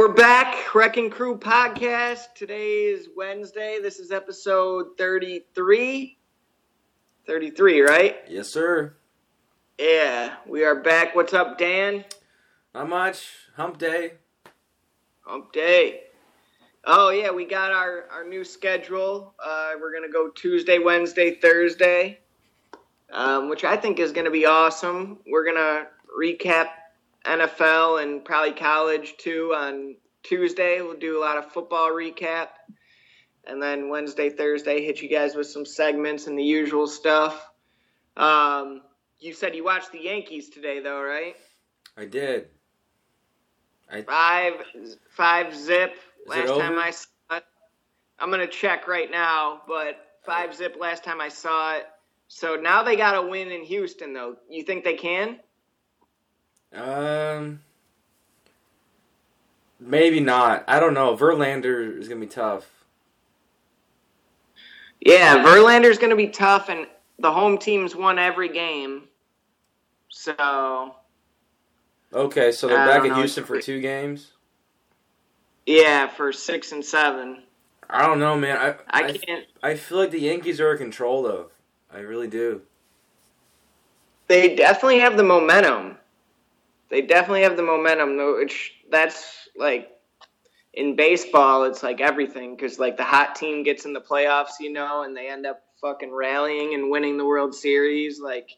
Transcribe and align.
we're 0.00 0.08
back. 0.08 0.74
Wrecking 0.74 1.10
Crew 1.10 1.36
podcast. 1.36 2.32
Today 2.34 2.84
is 2.84 3.10
Wednesday. 3.14 3.80
This 3.82 3.98
is 3.98 4.10
episode 4.10 4.96
33. 4.96 6.16
33, 7.26 7.80
right? 7.82 8.16
Yes, 8.26 8.48
sir. 8.48 8.96
Yeah, 9.78 10.36
we 10.46 10.64
are 10.64 10.74
back. 10.74 11.14
What's 11.14 11.34
up, 11.34 11.58
Dan? 11.58 12.06
Not 12.74 12.88
much. 12.88 13.28
Hump 13.56 13.76
day. 13.76 14.12
Hump 15.26 15.52
day. 15.52 16.04
Oh, 16.86 17.10
yeah, 17.10 17.30
we 17.30 17.44
got 17.44 17.70
our, 17.70 18.06
our 18.10 18.24
new 18.26 18.42
schedule. 18.42 19.34
Uh, 19.38 19.72
we're 19.78 19.92
going 19.92 20.08
to 20.08 20.10
go 20.10 20.30
Tuesday, 20.30 20.78
Wednesday, 20.78 21.34
Thursday, 21.34 22.20
um, 23.12 23.50
which 23.50 23.64
I 23.64 23.76
think 23.76 23.98
is 23.98 24.12
going 24.12 24.24
to 24.24 24.30
be 24.30 24.46
awesome. 24.46 25.18
We're 25.26 25.44
going 25.44 25.56
to 25.56 25.88
recap 26.18 26.68
NFL 27.24 28.02
and 28.02 28.24
probably 28.24 28.52
college 28.52 29.14
too 29.18 29.54
on 29.56 29.96
Tuesday. 30.22 30.80
We'll 30.80 30.98
do 30.98 31.18
a 31.18 31.22
lot 31.22 31.38
of 31.38 31.52
football 31.52 31.90
recap. 31.90 32.48
And 33.46 33.62
then 33.62 33.88
Wednesday, 33.88 34.30
Thursday, 34.30 34.84
hit 34.84 35.00
you 35.00 35.08
guys 35.08 35.34
with 35.34 35.46
some 35.46 35.64
segments 35.64 36.26
and 36.26 36.38
the 36.38 36.44
usual 36.44 36.86
stuff. 36.86 37.50
Um, 38.16 38.82
you 39.18 39.32
said 39.32 39.54
you 39.54 39.64
watched 39.64 39.92
the 39.92 40.00
Yankees 40.00 40.50
today, 40.50 40.80
though, 40.80 41.02
right? 41.02 41.36
I 41.96 42.04
did. 42.04 42.48
I, 43.90 44.02
five, 44.02 44.54
five 45.10 45.56
zip. 45.56 45.94
Last 46.26 46.48
time 46.48 46.78
I 46.78 46.90
saw 46.90 47.36
it, 47.38 47.44
I'm 48.18 48.30
gonna 48.30 48.46
check 48.46 48.86
right 48.86 49.10
now, 49.10 49.62
but 49.66 49.96
five 50.24 50.54
zip 50.54 50.76
last 50.78 51.02
time 51.02 51.20
I 51.20 51.28
saw 51.28 51.76
it. 51.76 51.86
So 52.28 52.54
now 52.54 52.84
they 52.84 52.94
got 52.96 53.16
a 53.16 53.26
win 53.26 53.50
in 53.50 53.64
Houston, 53.64 54.12
though. 54.12 54.36
You 54.48 54.62
think 54.62 54.84
they 54.84 54.94
can? 54.94 55.40
Um, 56.74 57.60
maybe 59.78 60.20
not. 60.20 60.64
I 60.68 60.80
don't 60.80 60.94
know. 60.94 61.16
Verlander 61.16 61.98
is 61.98 62.08
gonna 62.08 62.20
be 62.20 62.26
tough. 62.26 62.66
Yeah, 65.00 65.42
Verlander's 65.44 65.98
gonna 65.98 66.16
be 66.16 66.28
tough, 66.28 66.68
and 66.68 66.86
the 67.18 67.32
home 67.32 67.58
team's 67.58 67.96
won 67.96 68.18
every 68.18 68.48
game. 68.48 69.04
So. 70.08 70.94
Okay, 72.12 72.52
so 72.52 72.66
they're 72.66 72.86
back 72.86 73.04
in 73.04 73.14
Houston 73.14 73.44
for 73.44 73.60
two 73.60 73.80
games. 73.80 74.32
Yeah, 75.66 76.08
for 76.08 76.32
six 76.32 76.72
and 76.72 76.84
seven. 76.84 77.42
I 77.88 78.06
don't 78.06 78.18
know, 78.18 78.36
man. 78.36 78.56
I 78.56 78.74
I 78.88 79.12
can't. 79.12 79.46
I, 79.62 79.70
I 79.70 79.76
feel 79.76 79.98
like 79.98 80.10
the 80.10 80.20
Yankees 80.20 80.60
are 80.60 80.72
in 80.72 80.78
control, 80.78 81.22
though. 81.22 81.50
I 81.92 82.00
really 82.00 82.28
do. 82.28 82.62
They 84.28 84.54
definitely 84.54 85.00
have 85.00 85.16
the 85.16 85.24
momentum. 85.24 85.96
They 86.90 87.02
definitely 87.02 87.42
have 87.42 87.56
the 87.56 87.62
momentum. 87.62 88.16
Which 88.36 88.72
that's 88.90 89.48
like 89.56 89.90
in 90.74 90.96
baseball, 90.96 91.64
it's 91.64 91.82
like 91.82 92.00
everything 92.00 92.56
because 92.56 92.78
like 92.78 92.96
the 92.96 93.04
hot 93.04 93.34
team 93.34 93.62
gets 93.62 93.84
in 93.84 93.92
the 93.92 94.00
playoffs, 94.00 94.60
you 94.60 94.72
know, 94.72 95.02
and 95.02 95.16
they 95.16 95.28
end 95.28 95.46
up 95.46 95.62
fucking 95.80 96.12
rallying 96.12 96.74
and 96.74 96.90
winning 96.90 97.16
the 97.16 97.24
World 97.24 97.54
Series, 97.54 98.20
like 98.20 98.50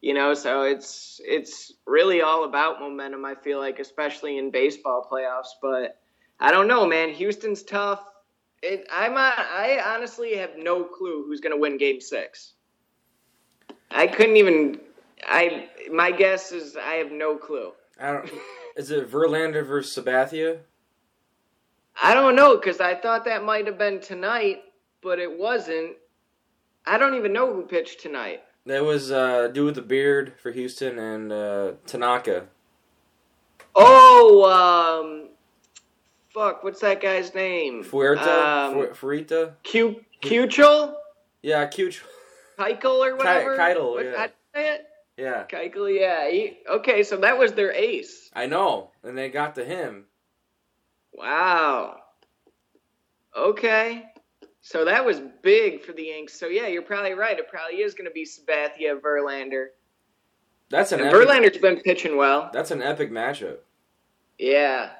you 0.00 0.14
know. 0.14 0.34
So 0.34 0.62
it's 0.62 1.20
it's 1.24 1.72
really 1.86 2.22
all 2.22 2.44
about 2.44 2.80
momentum. 2.80 3.24
I 3.24 3.34
feel 3.34 3.58
like, 3.58 3.78
especially 3.78 4.38
in 4.38 4.50
baseball 4.50 5.06
playoffs, 5.10 5.54
but 5.60 6.00
I 6.40 6.50
don't 6.50 6.68
know, 6.68 6.86
man. 6.86 7.10
Houston's 7.10 7.62
tough. 7.62 8.04
It, 8.62 8.86
I'm 8.90 9.14
I 9.16 9.80
honestly 9.84 10.36
have 10.36 10.52
no 10.56 10.84
clue 10.84 11.24
who's 11.26 11.40
going 11.40 11.54
to 11.54 11.60
win 11.60 11.76
Game 11.76 12.00
Six. 12.00 12.54
I 13.90 14.06
couldn't 14.06 14.36
even. 14.36 14.80
I 15.26 15.68
my 15.92 16.10
guess 16.10 16.52
is 16.52 16.76
I 16.76 16.94
have 16.94 17.12
no 17.12 17.36
clue. 17.36 17.72
I 18.00 18.12
don't. 18.12 18.30
is 18.76 18.90
it 18.90 19.10
Verlander 19.10 19.66
versus 19.66 20.04
Sabathia? 20.04 20.58
I 22.02 22.14
don't 22.14 22.34
know 22.34 22.56
because 22.56 22.80
I 22.80 22.94
thought 22.94 23.24
that 23.26 23.44
might 23.44 23.66
have 23.66 23.78
been 23.78 24.00
tonight, 24.00 24.62
but 25.02 25.18
it 25.18 25.38
wasn't. 25.38 25.96
I 26.86 26.98
don't 26.98 27.14
even 27.14 27.32
know 27.32 27.54
who 27.54 27.62
pitched 27.62 28.00
tonight. 28.00 28.42
That 28.66 28.82
was 28.82 29.12
uh, 29.12 29.48
dude 29.48 29.66
with 29.66 29.74
the 29.74 29.82
beard 29.82 30.34
for 30.42 30.50
Houston 30.50 30.98
and 30.98 31.32
uh, 31.32 31.72
Tanaka. 31.86 32.46
Oh, 33.76 34.44
um, 34.44 35.28
fuck, 36.30 36.64
what's 36.64 36.80
that 36.80 37.00
guy's 37.00 37.34
name? 37.34 37.84
Fuerta? 37.84 38.26
Um, 38.26 38.74
Fuerta? 38.94 39.54
Q 39.62 40.00
Kuchel? 40.22 40.94
Yeah, 41.42 41.66
Kuchel. 41.66 42.02
Keuchel 42.58 43.06
or 43.06 43.16
whatever. 43.16 43.58
Keitel, 43.58 44.02
yeah. 44.02 44.16
How 44.16 44.26
say 44.54 44.74
it? 44.74 44.86
Yeah. 45.16 45.44
Keuchel, 45.48 45.98
yeah. 45.98 46.28
He, 46.30 46.58
okay, 46.68 47.02
so 47.02 47.18
that 47.18 47.38
was 47.38 47.52
their 47.52 47.72
ace. 47.72 48.30
I 48.32 48.46
know, 48.46 48.90
and 49.02 49.16
they 49.16 49.28
got 49.28 49.54
to 49.56 49.64
him. 49.64 50.06
Wow. 51.12 51.98
Okay. 53.36 54.04
So 54.60 54.86
that 54.86 55.04
was 55.04 55.20
big 55.42 55.82
for 55.82 55.92
the 55.92 56.04
Yanks. 56.04 56.38
So 56.38 56.46
yeah, 56.46 56.66
you're 56.66 56.82
probably 56.82 57.12
right. 57.12 57.38
It 57.38 57.48
probably 57.48 57.82
is 57.82 57.94
going 57.94 58.06
to 58.06 58.10
be 58.10 58.24
Sabathia 58.24 58.98
Verlander. 59.00 59.66
That's 60.70 60.92
an 60.92 61.00
and 61.00 61.10
epic, 61.10 61.28
Verlander's 61.28 61.58
been 61.58 61.80
pitching 61.80 62.16
well. 62.16 62.50
That's 62.52 62.70
an 62.70 62.82
epic 62.82 63.12
matchup. 63.12 63.58
Yeah, 64.38 64.90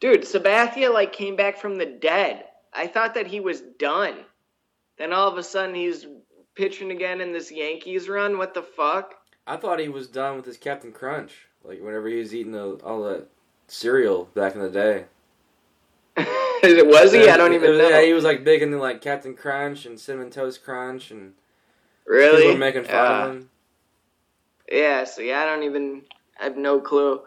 dude. 0.00 0.22
Sabathia 0.22 0.92
like 0.92 1.12
came 1.12 1.36
back 1.36 1.58
from 1.58 1.76
the 1.76 1.86
dead. 1.86 2.44
I 2.72 2.88
thought 2.88 3.14
that 3.14 3.28
he 3.28 3.40
was 3.40 3.62
done. 3.78 4.16
Then 4.98 5.12
all 5.12 5.30
of 5.30 5.38
a 5.38 5.42
sudden 5.42 5.74
he's 5.74 6.06
pitching 6.54 6.90
again 6.90 7.20
in 7.20 7.32
this 7.32 7.52
Yankees 7.52 8.08
run. 8.08 8.36
What 8.36 8.52
the 8.52 8.62
fuck? 8.62 9.14
I 9.46 9.56
thought 9.56 9.80
he 9.80 9.88
was 9.88 10.08
done 10.08 10.36
with 10.36 10.46
his 10.46 10.56
Captain 10.56 10.92
Crunch. 10.92 11.46
Like 11.64 11.80
whenever 11.80 12.08
he 12.08 12.16
was 12.16 12.34
eating 12.34 12.52
the, 12.52 12.74
all 12.84 13.02
that 13.04 13.26
cereal 13.68 14.28
back 14.34 14.54
in 14.54 14.60
the 14.60 14.70
day. 14.70 15.04
was 16.16 17.12
he? 17.12 17.28
I 17.28 17.36
don't 17.36 17.54
even 17.54 17.70
was, 17.70 17.78
know. 17.78 17.88
Yeah, 17.88 18.02
he 18.02 18.12
was 18.12 18.24
like 18.24 18.44
big 18.44 18.62
into 18.62 18.78
like 18.78 19.00
Captain 19.00 19.34
Crunch 19.34 19.86
and 19.86 19.98
Cinnamon 19.98 20.30
Toast 20.30 20.64
Crunch 20.64 21.10
and 21.10 21.32
really 22.06 22.42
people 22.42 22.52
were 22.52 22.58
making 22.58 22.84
fun 22.84 22.94
uh, 22.94 23.24
of 23.24 23.30
him. 23.30 23.50
Yeah, 24.70 25.04
so 25.04 25.22
yeah, 25.22 25.42
I 25.42 25.46
don't 25.46 25.64
even 25.64 26.02
I 26.40 26.44
have 26.44 26.56
no 26.56 26.80
clue. 26.80 27.22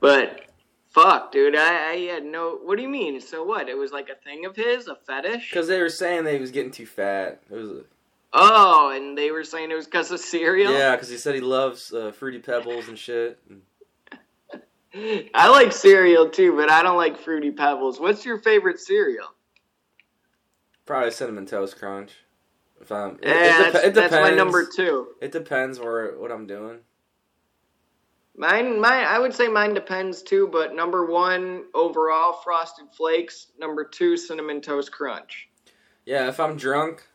But 0.00 0.46
fuck, 0.90 1.32
dude, 1.32 1.56
I, 1.56 1.90
I 1.90 1.96
had 1.96 2.24
no. 2.24 2.58
What 2.62 2.76
do 2.76 2.82
you 2.82 2.88
mean? 2.88 3.20
So 3.20 3.44
what? 3.44 3.68
It 3.68 3.76
was 3.76 3.92
like 3.92 4.08
a 4.08 4.14
thing 4.14 4.44
of 4.44 4.56
his, 4.56 4.88
a 4.88 4.94
fetish? 4.94 5.50
Because 5.50 5.68
they 5.68 5.80
were 5.80 5.88
saying 5.88 6.24
that 6.24 6.34
he 6.34 6.40
was 6.40 6.50
getting 6.50 6.72
too 6.72 6.86
fat. 6.86 7.42
It 7.50 7.54
was. 7.54 7.84
Oh, 8.36 8.90
and 8.92 9.16
they 9.16 9.30
were 9.30 9.44
saying 9.44 9.70
it 9.70 9.76
was 9.76 9.84
because 9.84 10.10
of 10.10 10.18
cereal. 10.18 10.72
Yeah, 10.72 10.96
because 10.96 11.08
he 11.08 11.16
said 11.16 11.36
he 11.36 11.40
loves 11.40 11.92
uh, 11.92 12.10
fruity 12.10 12.40
pebbles 12.40 12.88
and 12.88 12.98
shit. 12.98 13.40
I 15.34 15.48
like 15.48 15.72
cereal 15.72 16.28
too, 16.28 16.56
but 16.56 16.68
I 16.68 16.82
don't 16.82 16.96
like 16.96 17.16
fruity 17.16 17.52
pebbles. 17.52 18.00
What's 18.00 18.24
your 18.24 18.38
favorite 18.38 18.80
cereal? 18.80 19.28
Probably 20.84 21.12
cinnamon 21.12 21.46
toast 21.46 21.78
crunch. 21.78 22.12
If 22.80 22.90
I'm, 22.90 23.18
yeah, 23.22 23.30
it, 23.30 23.68
it, 23.68 23.72
that's, 23.72 23.84
it 23.86 23.94
that's 23.94 24.12
my 24.12 24.30
number 24.30 24.66
two. 24.66 25.08
It 25.22 25.30
depends 25.30 25.78
where 25.78 26.18
what 26.18 26.32
I'm 26.32 26.46
doing. 26.46 26.80
Mine, 28.36 28.80
mine, 28.80 29.06
I 29.06 29.20
would 29.20 29.32
say 29.32 29.46
mine 29.46 29.74
depends 29.74 30.22
too, 30.22 30.48
but 30.50 30.74
number 30.74 31.06
one 31.06 31.66
overall, 31.72 32.32
Frosted 32.32 32.86
Flakes. 32.92 33.52
Number 33.60 33.84
two, 33.84 34.16
Cinnamon 34.16 34.60
Toast 34.60 34.90
Crunch. 34.90 35.48
Yeah, 36.04 36.28
if 36.28 36.40
I'm 36.40 36.56
drunk, 36.56 37.06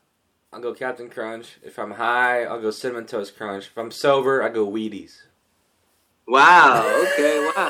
I'll 0.51 0.61
go 0.61 0.73
Captain 0.73 1.09
Crunch. 1.09 1.57
If 1.63 1.77
I'm 1.77 1.91
high, 1.91 2.43
I'll 2.43 2.61
go 2.61 2.71
Cinnamon 2.71 3.05
Toast 3.05 3.37
Crunch. 3.37 3.67
If 3.67 3.77
I'm 3.77 3.91
sober, 3.91 4.41
I 4.41 4.49
go 4.49 4.69
Wheaties. 4.69 5.23
Wow. 6.27 7.05
Okay. 7.13 7.51
wow. 7.55 7.69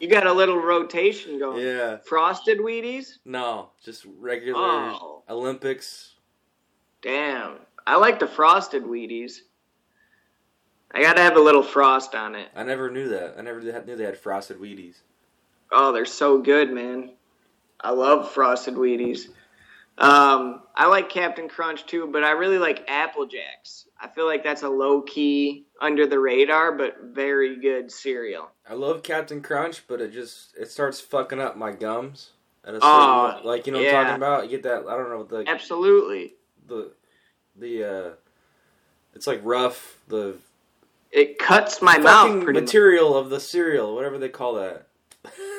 You 0.00 0.08
got 0.08 0.26
a 0.26 0.32
little 0.32 0.60
rotation 0.60 1.38
going. 1.38 1.64
Yeah. 1.64 1.98
Frosted 1.98 2.58
Wheaties? 2.58 3.18
No, 3.24 3.70
just 3.84 4.04
regular 4.18 4.60
oh. 4.60 5.22
Olympics. 5.28 6.16
Damn. 7.02 7.58
I 7.86 7.96
like 7.96 8.18
the 8.18 8.26
frosted 8.26 8.82
Wheaties. 8.82 9.42
I 10.92 11.02
gotta 11.02 11.22
have 11.22 11.36
a 11.36 11.40
little 11.40 11.62
frost 11.62 12.16
on 12.16 12.34
it. 12.34 12.48
I 12.54 12.64
never 12.64 12.90
knew 12.90 13.08
that. 13.10 13.36
I 13.38 13.42
never 13.42 13.60
knew 13.60 13.96
they 13.96 14.04
had 14.04 14.18
frosted 14.18 14.58
Wheaties. 14.58 14.96
Oh, 15.70 15.92
they're 15.92 16.04
so 16.04 16.38
good, 16.38 16.72
man. 16.72 17.12
I 17.80 17.90
love 17.90 18.30
frosted 18.32 18.74
Wheaties. 18.74 19.28
Um, 19.98 20.62
I 20.74 20.86
like 20.86 21.10
Captain 21.10 21.48
Crunch 21.48 21.86
too, 21.86 22.08
but 22.12 22.24
I 22.24 22.30
really 22.30 22.58
like 22.58 22.84
Apple 22.88 23.26
Jacks. 23.26 23.86
I 24.00 24.08
feel 24.08 24.26
like 24.26 24.42
that's 24.42 24.62
a 24.62 24.68
low 24.68 25.02
key, 25.02 25.66
under 25.80 26.06
the 26.06 26.18
radar, 26.18 26.72
but 26.72 26.96
very 27.02 27.60
good 27.60 27.92
cereal. 27.92 28.50
I 28.68 28.74
love 28.74 29.02
Captain 29.02 29.42
Crunch, 29.42 29.86
but 29.86 30.00
it 30.00 30.12
just 30.12 30.56
it 30.58 30.70
starts 30.70 31.00
fucking 31.00 31.40
up 31.40 31.56
my 31.56 31.72
gums. 31.72 32.30
At 32.64 32.74
a 32.74 32.78
oh, 32.80 33.40
like 33.44 33.66
you 33.66 33.72
know 33.72 33.80
yeah. 33.80 33.92
what 33.92 33.98
I'm 33.98 34.04
talking 34.04 34.16
about. 34.16 34.44
You 34.44 34.50
get 34.50 34.62
that? 34.62 34.86
I 34.88 34.96
don't 34.96 35.08
know 35.08 35.24
the 35.24 35.48
absolutely 35.48 36.34
the 36.66 36.92
the 37.56 37.84
uh, 37.84 38.10
it's 39.14 39.26
like 39.26 39.40
rough 39.42 39.98
the. 40.08 40.36
It 41.10 41.38
cuts 41.38 41.82
my 41.82 41.98
mouth. 41.98 42.44
material 42.44 43.10
much. 43.10 43.24
of 43.24 43.30
the 43.30 43.40
cereal, 43.40 43.94
whatever 43.94 44.16
they 44.16 44.30
call 44.30 44.54
that. 44.54 44.86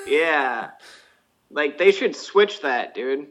yeah, 0.08 0.72
like 1.52 1.78
they 1.78 1.92
should 1.92 2.16
switch 2.16 2.62
that, 2.62 2.96
dude. 2.96 3.28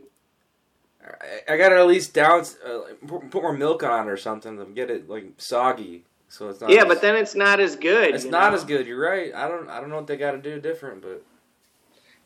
I, 1.48 1.56
gotta 1.56 1.76
at 1.76 1.86
least 1.86 2.14
down, 2.14 2.44
uh, 2.64 2.80
put 3.06 3.34
more 3.34 3.52
milk 3.52 3.82
on 3.82 4.06
it 4.06 4.10
or 4.10 4.16
something 4.16 4.56
to 4.56 4.64
get 4.66 4.90
it 4.90 5.08
like 5.08 5.32
soggy, 5.38 6.04
so 6.28 6.48
it's 6.48 6.60
not. 6.60 6.70
Yeah, 6.70 6.82
as, 6.82 6.88
but 6.88 7.02
then 7.02 7.16
it's 7.16 7.34
not 7.34 7.60
as 7.60 7.76
good. 7.76 8.14
It's 8.14 8.24
not 8.24 8.52
know? 8.52 8.58
as 8.58 8.64
good. 8.64 8.86
You're 8.86 9.00
right. 9.00 9.34
I 9.34 9.48
don't. 9.48 9.68
I 9.68 9.80
don't 9.80 9.90
know 9.90 9.96
what 9.96 10.06
they 10.06 10.16
got 10.16 10.32
to 10.32 10.38
do 10.38 10.60
different, 10.60 11.02
but. 11.02 11.24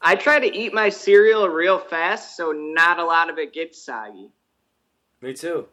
I 0.03 0.15
try 0.15 0.39
to 0.39 0.55
eat 0.55 0.75
my 0.75 0.91
cereal 0.91 1.49
real 1.49 1.79
fast, 1.79 2.37
so 2.37 2.53
not 2.53 2.99
a 2.99 3.05
lot 3.05 3.31
of 3.31 3.39
it 3.39 3.55
gets 3.55 3.83
soggy. 3.83 4.29
Me 5.23 5.33
too. 5.33 5.67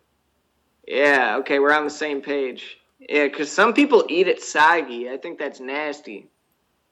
Yeah. 0.87 1.37
Okay, 1.39 1.59
we're 1.59 1.73
on 1.73 1.83
the 1.83 1.89
same 1.89 2.21
page. 2.21 2.77
Yeah, 2.99 3.27
because 3.27 3.51
some 3.51 3.73
people 3.73 4.05
eat 4.07 4.29
it 4.29 4.41
soggy. 4.41 5.09
I 5.09 5.17
think 5.17 5.39
that's 5.39 5.59
nasty. 5.59 6.27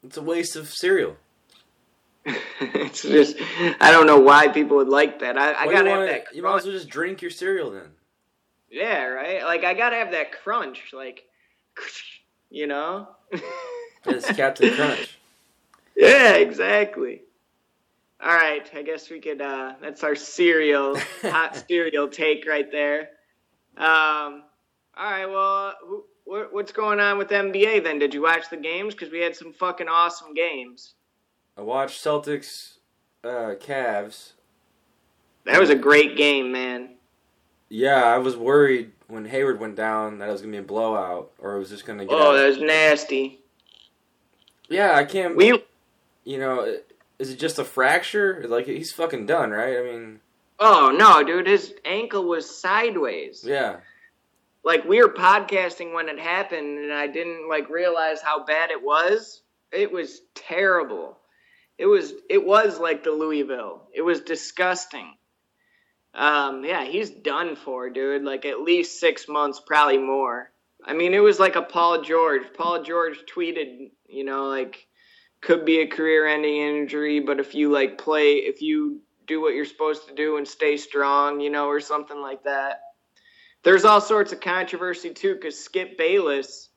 It's 0.03 0.17
a 0.17 0.21
waste 0.21 0.57
of 0.57 0.69
cereal. 0.69 1.15
it's 2.59 3.01
just 3.01 3.37
I 3.79 3.91
don't 3.91 4.05
know 4.05 4.19
why 4.19 4.47
people 4.47 4.77
would 4.77 4.89
like 4.89 5.19
that. 5.19 5.37
I, 5.37 5.53
I 5.53 5.65
gotta 5.71 5.89
have 5.89 6.07
that. 6.07 6.25
Crunch. 6.25 6.35
You 6.35 6.43
might 6.43 6.57
as 6.57 6.63
well 6.65 6.73
just 6.73 6.89
drink 6.89 7.21
your 7.21 7.31
cereal 7.31 7.71
then. 7.71 7.89
Yeah, 8.69 9.05
right. 9.05 9.43
Like 9.43 9.63
I 9.63 9.73
gotta 9.73 9.95
have 9.95 10.11
that 10.11 10.31
crunch, 10.31 10.91
like, 10.93 11.23
you 12.49 12.67
know. 12.67 13.07
it's 14.05 14.31
Captain 14.31 14.73
Crunch. 14.75 15.17
Yeah, 15.95 16.35
exactly. 16.35 17.21
All 18.23 18.33
right, 18.33 18.69
I 18.75 18.83
guess 18.83 19.09
we 19.09 19.19
could. 19.19 19.41
uh 19.41 19.73
That's 19.81 20.03
our 20.03 20.15
cereal, 20.15 20.97
hot 21.23 21.63
cereal 21.67 22.07
take 22.07 22.47
right 22.47 22.71
there. 22.71 23.09
Um. 23.77 24.43
All 24.95 25.09
right. 25.09 25.25
Well, 25.25 25.73
who, 25.83 26.05
what's 26.51 26.71
going 26.71 26.99
on 26.99 27.17
with 27.17 27.29
NBA 27.29 27.83
then? 27.83 27.97
Did 27.97 28.13
you 28.13 28.21
watch 28.21 28.49
the 28.49 28.57
games? 28.57 28.93
Because 28.93 29.11
we 29.11 29.19
had 29.21 29.35
some 29.35 29.53
fucking 29.53 29.87
awesome 29.87 30.33
games. 30.33 30.93
I 31.57 31.61
watched 31.61 32.03
Celtics, 32.03 32.75
uh, 33.23 33.55
Cavs. 33.59 34.33
That 35.45 35.59
was 35.59 35.69
a 35.69 35.75
great 35.75 36.15
game, 36.15 36.51
man. 36.51 36.95
Yeah, 37.69 38.03
I 38.03 38.17
was 38.17 38.35
worried 38.35 38.91
when 39.07 39.25
Hayward 39.25 39.59
went 39.59 39.75
down 39.75 40.19
that 40.19 40.29
it 40.29 40.31
was 40.31 40.41
gonna 40.41 40.51
be 40.51 40.57
a 40.57 40.63
blowout 40.63 41.31
or 41.39 41.55
it 41.55 41.59
was 41.59 41.69
just 41.69 41.85
gonna 41.85 42.05
get. 42.05 42.13
Oh, 42.13 42.31
out. 42.31 42.33
that 42.33 42.47
was 42.47 42.57
nasty. 42.57 43.39
Yeah, 44.69 44.95
I 44.95 45.03
can't. 45.03 45.35
We, 45.35 45.63
you 46.23 46.37
know, 46.37 46.77
is 47.19 47.31
it 47.31 47.39
just 47.39 47.59
a 47.59 47.63
fracture? 47.63 48.45
Like 48.47 48.65
he's 48.65 48.91
fucking 48.91 49.25
done, 49.25 49.51
right? 49.51 49.77
I 49.77 49.83
mean. 49.83 50.19
Oh 50.59 50.93
no, 50.95 51.23
dude! 51.23 51.47
His 51.47 51.73
ankle 51.85 52.25
was 52.25 52.59
sideways. 52.59 53.43
Yeah. 53.45 53.77
Like 54.63 54.85
we 54.85 55.01
were 55.01 55.09
podcasting 55.09 55.93
when 55.93 56.07
it 56.07 56.19
happened, 56.19 56.77
and 56.77 56.93
I 56.93 57.07
didn't 57.07 57.49
like 57.49 57.69
realize 57.69 58.21
how 58.21 58.43
bad 58.43 58.69
it 58.69 58.81
was. 58.81 59.41
It 59.71 59.91
was 59.91 60.21
terrible. 60.35 61.17
It 61.77 61.85
was 61.85 62.13
it 62.29 62.45
was 62.45 62.79
like 62.79 63.03
the 63.03 63.11
Louisville. 63.11 63.87
It 63.93 64.01
was 64.01 64.21
disgusting. 64.21 65.15
Um, 66.13 66.65
yeah, 66.65 66.83
he's 66.83 67.09
done 67.09 67.55
for, 67.55 67.89
dude. 67.89 68.23
Like 68.23 68.45
at 68.45 68.61
least 68.61 68.99
six 68.99 69.27
months, 69.27 69.61
probably 69.65 69.97
more. 69.97 70.51
I 70.83 70.93
mean, 70.93 71.13
it 71.13 71.19
was 71.19 71.39
like 71.39 71.55
a 71.55 71.61
Paul 71.61 72.01
George. 72.01 72.43
Paul 72.55 72.83
George 72.83 73.19
tweeted, 73.33 73.91
you 74.07 74.23
know, 74.23 74.45
like 74.47 74.87
could 75.41 75.65
be 75.65 75.79
a 75.79 75.87
career-ending 75.87 76.55
injury, 76.55 77.19
but 77.19 77.39
if 77.39 77.55
you 77.55 77.71
like 77.71 77.97
play, 77.97 78.33
if 78.33 78.61
you 78.61 79.01
do 79.27 79.41
what 79.41 79.53
you're 79.53 79.65
supposed 79.65 80.07
to 80.07 80.13
do 80.13 80.37
and 80.37 80.47
stay 80.47 80.77
strong, 80.77 81.39
you 81.39 81.49
know, 81.49 81.67
or 81.67 81.79
something 81.79 82.21
like 82.21 82.43
that. 82.43 82.81
There's 83.63 83.85
all 83.85 84.01
sorts 84.01 84.33
of 84.33 84.41
controversy 84.41 85.13
too, 85.13 85.35
because 85.35 85.63
Skip 85.63 85.97
Bayless 85.97 86.69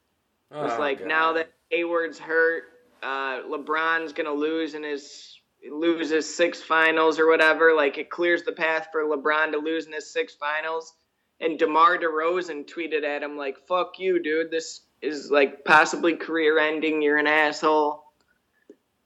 was 0.51 0.73
oh, 0.73 0.79
like, 0.79 1.01
God. 1.01 1.09
now 1.09 1.33
that 1.33 1.53
Hayward's 1.71 2.19
hurt, 2.19 2.65
uh, 3.05 3.43
LeBron's 3.43 4.13
gonna 4.13 4.33
lose 4.33 4.75
in 4.75 4.83
his 4.83 5.39
loses 5.71 6.35
six 6.35 6.63
finals 6.63 7.19
or 7.19 7.29
whatever, 7.29 7.75
like 7.75 7.99
it 7.99 8.11
clears 8.11 8.43
the 8.43 8.53
path 8.53 8.89
for 8.93 9.05
LeBron 9.05 9.53
to 9.53 9.59
lose 9.59 9.87
in 9.87 9.93
his 9.93 10.13
six 10.13 10.35
finals. 10.35 10.95
And 11.41 11.59
DeMar 11.59 11.99
DeRozan 11.99 12.65
tweeted 12.65 13.05
at 13.05 13.23
him 13.23 13.37
like, 13.37 13.59
"Fuck 13.67 13.99
you, 13.99 14.23
dude. 14.23 14.51
This 14.51 14.81
is 15.03 15.31
like 15.31 15.65
possibly 15.65 16.17
career 16.17 16.59
ending. 16.59 17.03
You're 17.03 17.19
an 17.19 17.27
asshole." 17.27 18.05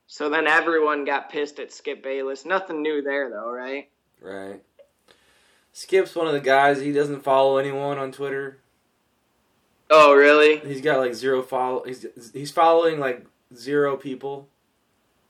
So 0.06 0.28
then 0.28 0.46
everyone 0.46 1.04
got 1.04 1.30
pissed 1.30 1.58
at 1.58 1.72
Skip 1.72 2.02
Bayless. 2.02 2.44
Nothing 2.44 2.82
new 2.82 3.02
there 3.02 3.30
though, 3.30 3.50
right? 3.50 3.90
Right. 4.20 4.62
Skip's 5.72 6.14
one 6.14 6.26
of 6.26 6.32
the 6.32 6.40
guys. 6.40 6.80
He 6.80 6.92
doesn't 6.92 7.22
follow 7.22 7.56
anyone 7.56 7.98
on 7.98 8.12
Twitter. 8.12 8.58
Oh, 9.90 10.14
really? 10.14 10.58
He's 10.58 10.80
got 10.80 10.98
like 10.98 11.14
zero 11.14 11.42
follow. 11.42 11.84
He's 11.84 12.06
he's 12.32 12.50
following 12.50 12.98
like 12.98 13.26
zero 13.54 13.96
people. 13.96 14.48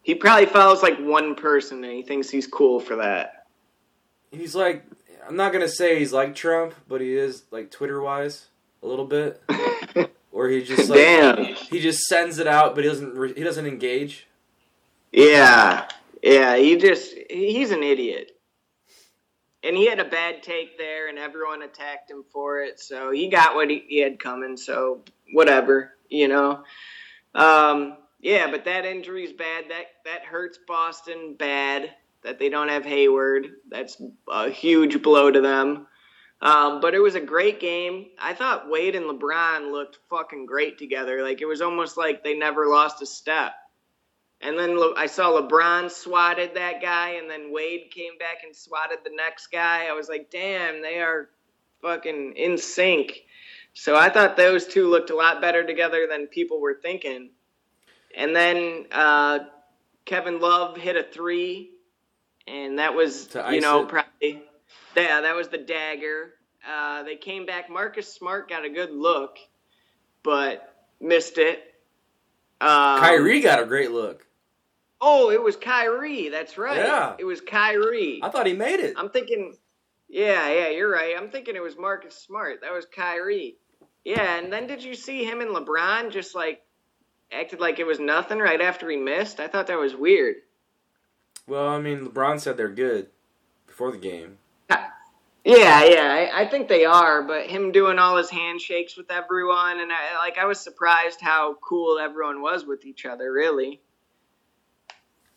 He 0.02 0.14
probably 0.14 0.46
follows 0.46 0.82
like 0.82 0.98
one 0.98 1.34
person 1.34 1.84
and 1.84 1.92
he 1.92 2.02
thinks 2.02 2.30
he's 2.30 2.46
cool 2.46 2.80
for 2.80 2.96
that. 2.96 3.46
He's 4.30 4.54
like, 4.54 4.84
I'm 5.26 5.36
not 5.36 5.52
gonna 5.52 5.68
say 5.68 5.98
he's 5.98 6.12
like 6.12 6.34
Trump, 6.34 6.74
but 6.88 7.00
he 7.00 7.14
is 7.14 7.42
like 7.50 7.70
Twitter 7.70 8.00
wise 8.00 8.46
a 8.82 8.86
little 8.86 9.04
bit. 9.04 9.42
Where 10.30 10.48
he 10.48 10.62
just 10.62 10.88
like, 10.88 10.98
Damn. 10.98 11.44
he 11.54 11.80
just 11.80 12.04
sends 12.04 12.38
it 12.38 12.46
out, 12.46 12.74
but 12.74 12.84
he 12.84 12.90
doesn't 12.90 13.36
he 13.36 13.42
doesn't 13.42 13.66
engage. 13.66 14.26
Yeah, 15.10 15.88
yeah. 16.22 16.56
He 16.56 16.76
just 16.76 17.14
he's 17.28 17.70
an 17.70 17.82
idiot, 17.82 18.32
and 19.62 19.76
he 19.76 19.88
had 19.88 19.98
a 19.98 20.04
bad 20.04 20.42
take 20.42 20.78
there, 20.78 21.08
and 21.08 21.18
everyone 21.18 21.62
attacked 21.62 22.10
him 22.10 22.24
for 22.30 22.60
it. 22.60 22.78
So 22.78 23.10
he 23.10 23.28
got 23.28 23.54
what 23.54 23.70
he, 23.70 23.84
he 23.88 24.00
had 24.00 24.18
coming. 24.18 24.56
So 24.56 25.02
whatever, 25.32 25.94
you 26.08 26.28
know. 26.28 26.62
Um, 27.34 27.96
yeah, 28.20 28.50
but 28.50 28.64
that 28.64 28.84
injury's 28.84 29.32
bad. 29.32 29.66
That 29.68 29.86
that 30.04 30.24
hurts 30.24 30.58
Boston 30.66 31.36
bad. 31.38 31.94
That 32.22 32.38
they 32.38 32.48
don't 32.48 32.68
have 32.68 32.84
Hayward. 32.84 33.46
That's 33.70 34.00
a 34.30 34.50
huge 34.50 35.02
blow 35.02 35.30
to 35.30 35.40
them. 35.40 35.86
Um, 36.40 36.80
but 36.80 36.94
it 36.94 37.00
was 37.00 37.14
a 37.16 37.20
great 37.20 37.58
game. 37.60 38.06
I 38.18 38.34
thought 38.34 38.70
Wade 38.70 38.94
and 38.94 39.06
LeBron 39.06 39.72
looked 39.72 39.98
fucking 40.08 40.46
great 40.46 40.78
together. 40.78 41.22
Like 41.22 41.40
it 41.40 41.46
was 41.46 41.60
almost 41.60 41.96
like 41.96 42.22
they 42.22 42.34
never 42.34 42.66
lost 42.66 43.02
a 43.02 43.06
step. 43.06 43.52
And 44.40 44.56
then 44.56 44.78
Le- 44.78 44.94
I 44.96 45.06
saw 45.06 45.30
LeBron 45.30 45.90
swatted 45.90 46.54
that 46.54 46.80
guy, 46.80 47.14
and 47.14 47.28
then 47.28 47.52
Wade 47.52 47.90
came 47.90 48.16
back 48.18 48.44
and 48.44 48.54
swatted 48.54 48.98
the 49.02 49.10
next 49.14 49.48
guy. 49.48 49.86
I 49.86 49.92
was 49.92 50.08
like, 50.08 50.30
damn, 50.30 50.80
they 50.80 51.00
are 51.00 51.30
fucking 51.82 52.34
in 52.36 52.56
sync. 52.56 53.24
So 53.74 53.96
I 53.96 54.08
thought 54.08 54.36
those 54.36 54.66
two 54.66 54.88
looked 54.88 55.10
a 55.10 55.16
lot 55.16 55.40
better 55.40 55.64
together 55.66 56.06
than 56.08 56.28
people 56.28 56.60
were 56.60 56.78
thinking. 56.80 57.30
And 58.18 58.34
then 58.34 58.86
uh, 58.90 59.38
Kevin 60.04 60.40
Love 60.40 60.76
hit 60.76 60.96
a 60.96 61.04
three, 61.04 61.70
and 62.48 62.80
that 62.80 62.94
was 62.94 63.32
you 63.50 63.60
know 63.60 63.82
it. 63.82 63.88
probably 63.88 64.42
yeah 64.96 65.20
that 65.20 65.36
was 65.36 65.48
the 65.48 65.58
dagger. 65.58 66.34
Uh, 66.68 67.04
they 67.04 67.14
came 67.14 67.46
back. 67.46 67.70
Marcus 67.70 68.12
Smart 68.12 68.50
got 68.50 68.64
a 68.64 68.68
good 68.68 68.90
look, 68.90 69.38
but 70.24 70.74
missed 71.00 71.38
it. 71.38 71.62
Um, 72.60 72.98
Kyrie 72.98 73.40
got 73.40 73.62
a 73.62 73.66
great 73.66 73.92
look. 73.92 74.26
Oh, 75.00 75.30
it 75.30 75.40
was 75.40 75.54
Kyrie. 75.54 76.28
That's 76.28 76.58
right. 76.58 76.78
Yeah, 76.78 77.14
it 77.18 77.24
was 77.24 77.40
Kyrie. 77.40 78.18
I 78.20 78.30
thought 78.30 78.46
he 78.46 78.52
made 78.52 78.80
it. 78.80 78.94
I'm 78.96 79.10
thinking. 79.10 79.54
Yeah, 80.08 80.50
yeah, 80.50 80.70
you're 80.70 80.90
right. 80.90 81.14
I'm 81.16 81.30
thinking 81.30 81.54
it 81.54 81.62
was 81.62 81.76
Marcus 81.78 82.16
Smart. 82.16 82.62
That 82.62 82.72
was 82.72 82.84
Kyrie. 82.84 83.58
Yeah, 84.04 84.38
and 84.38 84.52
then 84.52 84.66
did 84.66 84.82
you 84.82 84.94
see 84.94 85.22
him 85.22 85.40
and 85.40 85.50
LeBron 85.50 86.10
just 86.10 86.34
like 86.34 86.62
acted 87.32 87.60
like 87.60 87.78
it 87.78 87.86
was 87.86 88.00
nothing 88.00 88.38
right 88.38 88.60
after 88.60 88.88
he 88.88 88.96
missed? 88.96 89.40
I 89.40 89.48
thought 89.48 89.66
that 89.68 89.78
was 89.78 89.94
weird. 89.94 90.36
Well, 91.46 91.68
I 91.68 91.80
mean, 91.80 92.06
LeBron 92.06 92.40
said 92.40 92.56
they're 92.56 92.68
good 92.68 93.08
before 93.66 93.90
the 93.90 93.98
game. 93.98 94.38
Yeah, 95.48 95.82
yeah, 95.84 96.28
I, 96.34 96.42
I, 96.42 96.46
think 96.46 96.68
they 96.68 96.84
are. 96.84 97.22
But 97.22 97.46
him 97.46 97.72
doing 97.72 97.98
all 97.98 98.18
his 98.18 98.28
handshakes 98.28 98.98
with 98.98 99.10
everyone, 99.10 99.80
and 99.80 99.90
I, 99.90 100.18
like 100.18 100.36
I 100.36 100.44
was 100.44 100.60
surprised 100.60 101.22
how 101.22 101.54
cool 101.62 101.98
everyone 101.98 102.42
was 102.42 102.66
with 102.66 102.84
each 102.84 103.06
other. 103.06 103.32
Really. 103.32 103.80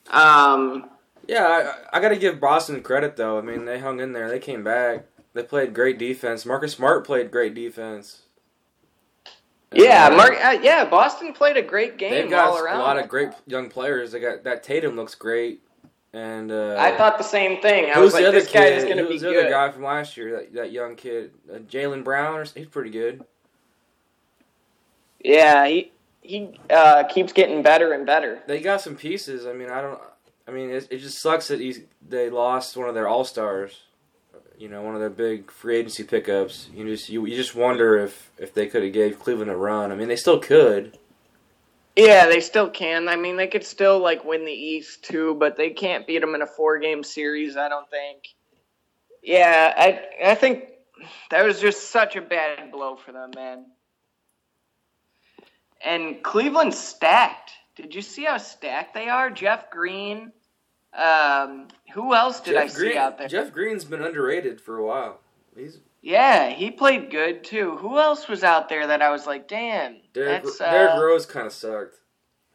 Um. 0.09 0.89
Yeah, 1.27 1.75
I, 1.93 1.97
I 1.97 2.01
got 2.01 2.09
to 2.09 2.17
give 2.17 2.41
Boston 2.41 2.81
credit 2.81 3.15
though. 3.15 3.37
I 3.37 3.41
mean, 3.41 3.63
they 3.63 3.79
hung 3.79 4.01
in 4.01 4.11
there. 4.11 4.27
They 4.27 4.39
came 4.39 4.65
back. 4.65 5.05
They 5.33 5.43
played 5.43 5.73
great 5.73 5.97
defense. 5.97 6.45
Marcus 6.45 6.73
Smart 6.73 7.05
played 7.05 7.31
great 7.31 7.55
defense. 7.55 8.23
Yeah, 9.73 10.09
Mark. 10.09 10.33
Uh, 10.43 10.59
yeah, 10.61 10.83
Boston 10.85 11.33
played 11.33 11.55
a 11.55 11.61
great 11.61 11.97
game 11.97 12.11
They've 12.11 12.29
got 12.29 12.49
all 12.49 12.57
around. 12.57 12.81
A 12.81 12.83
lot 12.83 12.97
of 12.97 13.07
great 13.07 13.29
young 13.47 13.69
players. 13.69 14.11
They 14.11 14.19
got 14.19 14.43
that 14.43 14.63
Tatum 14.63 14.95
looks 14.95 15.15
great, 15.15 15.61
and 16.13 16.51
uh, 16.51 16.75
I 16.77 16.95
thought 16.97 17.17
the 17.17 17.23
same 17.23 17.61
thing. 17.61 17.89
I 17.89 17.99
was 17.99 18.13
like, 18.13 18.25
this 18.31 18.47
kid? 18.47 18.53
guy 18.53 18.65
is 18.65 18.83
going 18.83 18.97
to 18.97 19.07
be 19.07 19.17
the 19.17 19.29
good. 19.29 19.45
other 19.45 19.49
guy 19.49 19.71
from 19.71 19.83
last 19.83 20.17
year? 20.17 20.31
That, 20.31 20.53
that 20.53 20.71
young 20.71 20.95
kid, 20.95 21.31
uh, 21.49 21.59
Jaylen 21.59 22.03
Brown. 22.03 22.45
He's 22.53 22.67
pretty 22.67 22.89
good. 22.89 23.23
Yeah, 25.23 25.65
he 25.67 25.93
he 26.21 26.59
uh, 26.69 27.05
keeps 27.05 27.31
getting 27.31 27.63
better 27.63 27.93
and 27.93 28.05
better. 28.05 28.41
They 28.47 28.59
got 28.59 28.81
some 28.81 28.97
pieces. 28.97 29.45
I 29.45 29.53
mean, 29.53 29.69
I 29.69 29.79
don't. 29.81 30.01
I 30.47 30.51
mean, 30.51 30.69
it, 30.69 30.87
it 30.91 30.97
just 30.97 31.21
sucks 31.21 31.47
that 31.47 31.61
he's 31.61 31.79
they 32.05 32.29
lost 32.29 32.75
one 32.75 32.89
of 32.89 32.95
their 32.95 33.07
all 33.07 33.23
stars 33.23 33.83
you 34.61 34.69
know, 34.69 34.83
one 34.83 34.93
of 34.93 35.01
their 35.01 35.09
big 35.09 35.49
free 35.49 35.77
agency 35.77 36.03
pickups. 36.03 36.69
You 36.75 36.85
just 36.85 37.09
you, 37.09 37.25
you 37.25 37.35
just 37.35 37.55
wonder 37.55 37.97
if 37.97 38.29
if 38.37 38.53
they 38.53 38.67
could 38.67 38.83
have 38.83 38.93
gave 38.93 39.19
Cleveland 39.19 39.49
a 39.49 39.55
run. 39.55 39.91
I 39.91 39.95
mean, 39.95 40.07
they 40.07 40.15
still 40.15 40.39
could. 40.39 40.99
Yeah, 41.95 42.27
they 42.27 42.39
still 42.39 42.69
can. 42.69 43.09
I 43.09 43.15
mean, 43.15 43.37
they 43.37 43.47
could 43.47 43.65
still 43.65 43.99
like 43.99 44.23
win 44.23 44.45
the 44.45 44.51
East 44.51 45.03
too, 45.03 45.35
but 45.35 45.57
they 45.57 45.71
can't 45.71 46.05
beat 46.05 46.19
them 46.19 46.35
in 46.35 46.43
a 46.43 46.47
four-game 46.47 47.03
series. 47.03 47.57
I 47.57 47.69
don't 47.69 47.89
think. 47.89 48.27
Yeah, 49.23 49.73
I 49.75 50.29
I 50.31 50.35
think 50.35 50.65
that 51.31 51.43
was 51.43 51.59
just 51.59 51.89
such 51.89 52.15
a 52.15 52.21
bad 52.21 52.71
blow 52.71 52.95
for 52.95 53.11
them, 53.11 53.31
man. 53.35 53.65
And 55.83 56.21
Cleveland 56.21 56.75
stacked. 56.75 57.51
Did 57.75 57.95
you 57.95 58.03
see 58.03 58.25
how 58.25 58.37
stacked 58.37 58.93
they 58.93 59.09
are? 59.09 59.31
Jeff 59.31 59.71
Green, 59.71 60.31
Um, 60.93 61.67
who 61.93 62.13
else 62.13 62.41
did 62.41 62.57
I 62.57 62.67
Jeff 62.67 62.75
see 62.75 62.97
out 62.97 63.17
there? 63.17 63.27
Jeff 63.27 63.51
Green's 63.51 63.85
been 63.85 64.01
underrated 64.01 64.59
for 64.59 64.77
a 64.77 64.85
while. 64.85 65.19
He's 65.55 65.79
Yeah, 66.01 66.49
he 66.49 66.71
played 66.71 67.11
good 67.11 67.43
too. 67.43 67.77
Who 67.77 67.97
else 67.97 68.27
was 68.27 68.43
out 68.43 68.69
there 68.69 68.87
that 68.87 69.01
I 69.01 69.11
was 69.11 69.25
like, 69.25 69.47
damn, 69.47 69.97
Derek. 70.13 70.43
that's 70.43 70.59
uh, 70.59 70.71
Derrick 70.71 71.01
Rose 71.01 71.25
kind 71.25 71.47
of 71.47 71.53
sucked, 71.53 71.97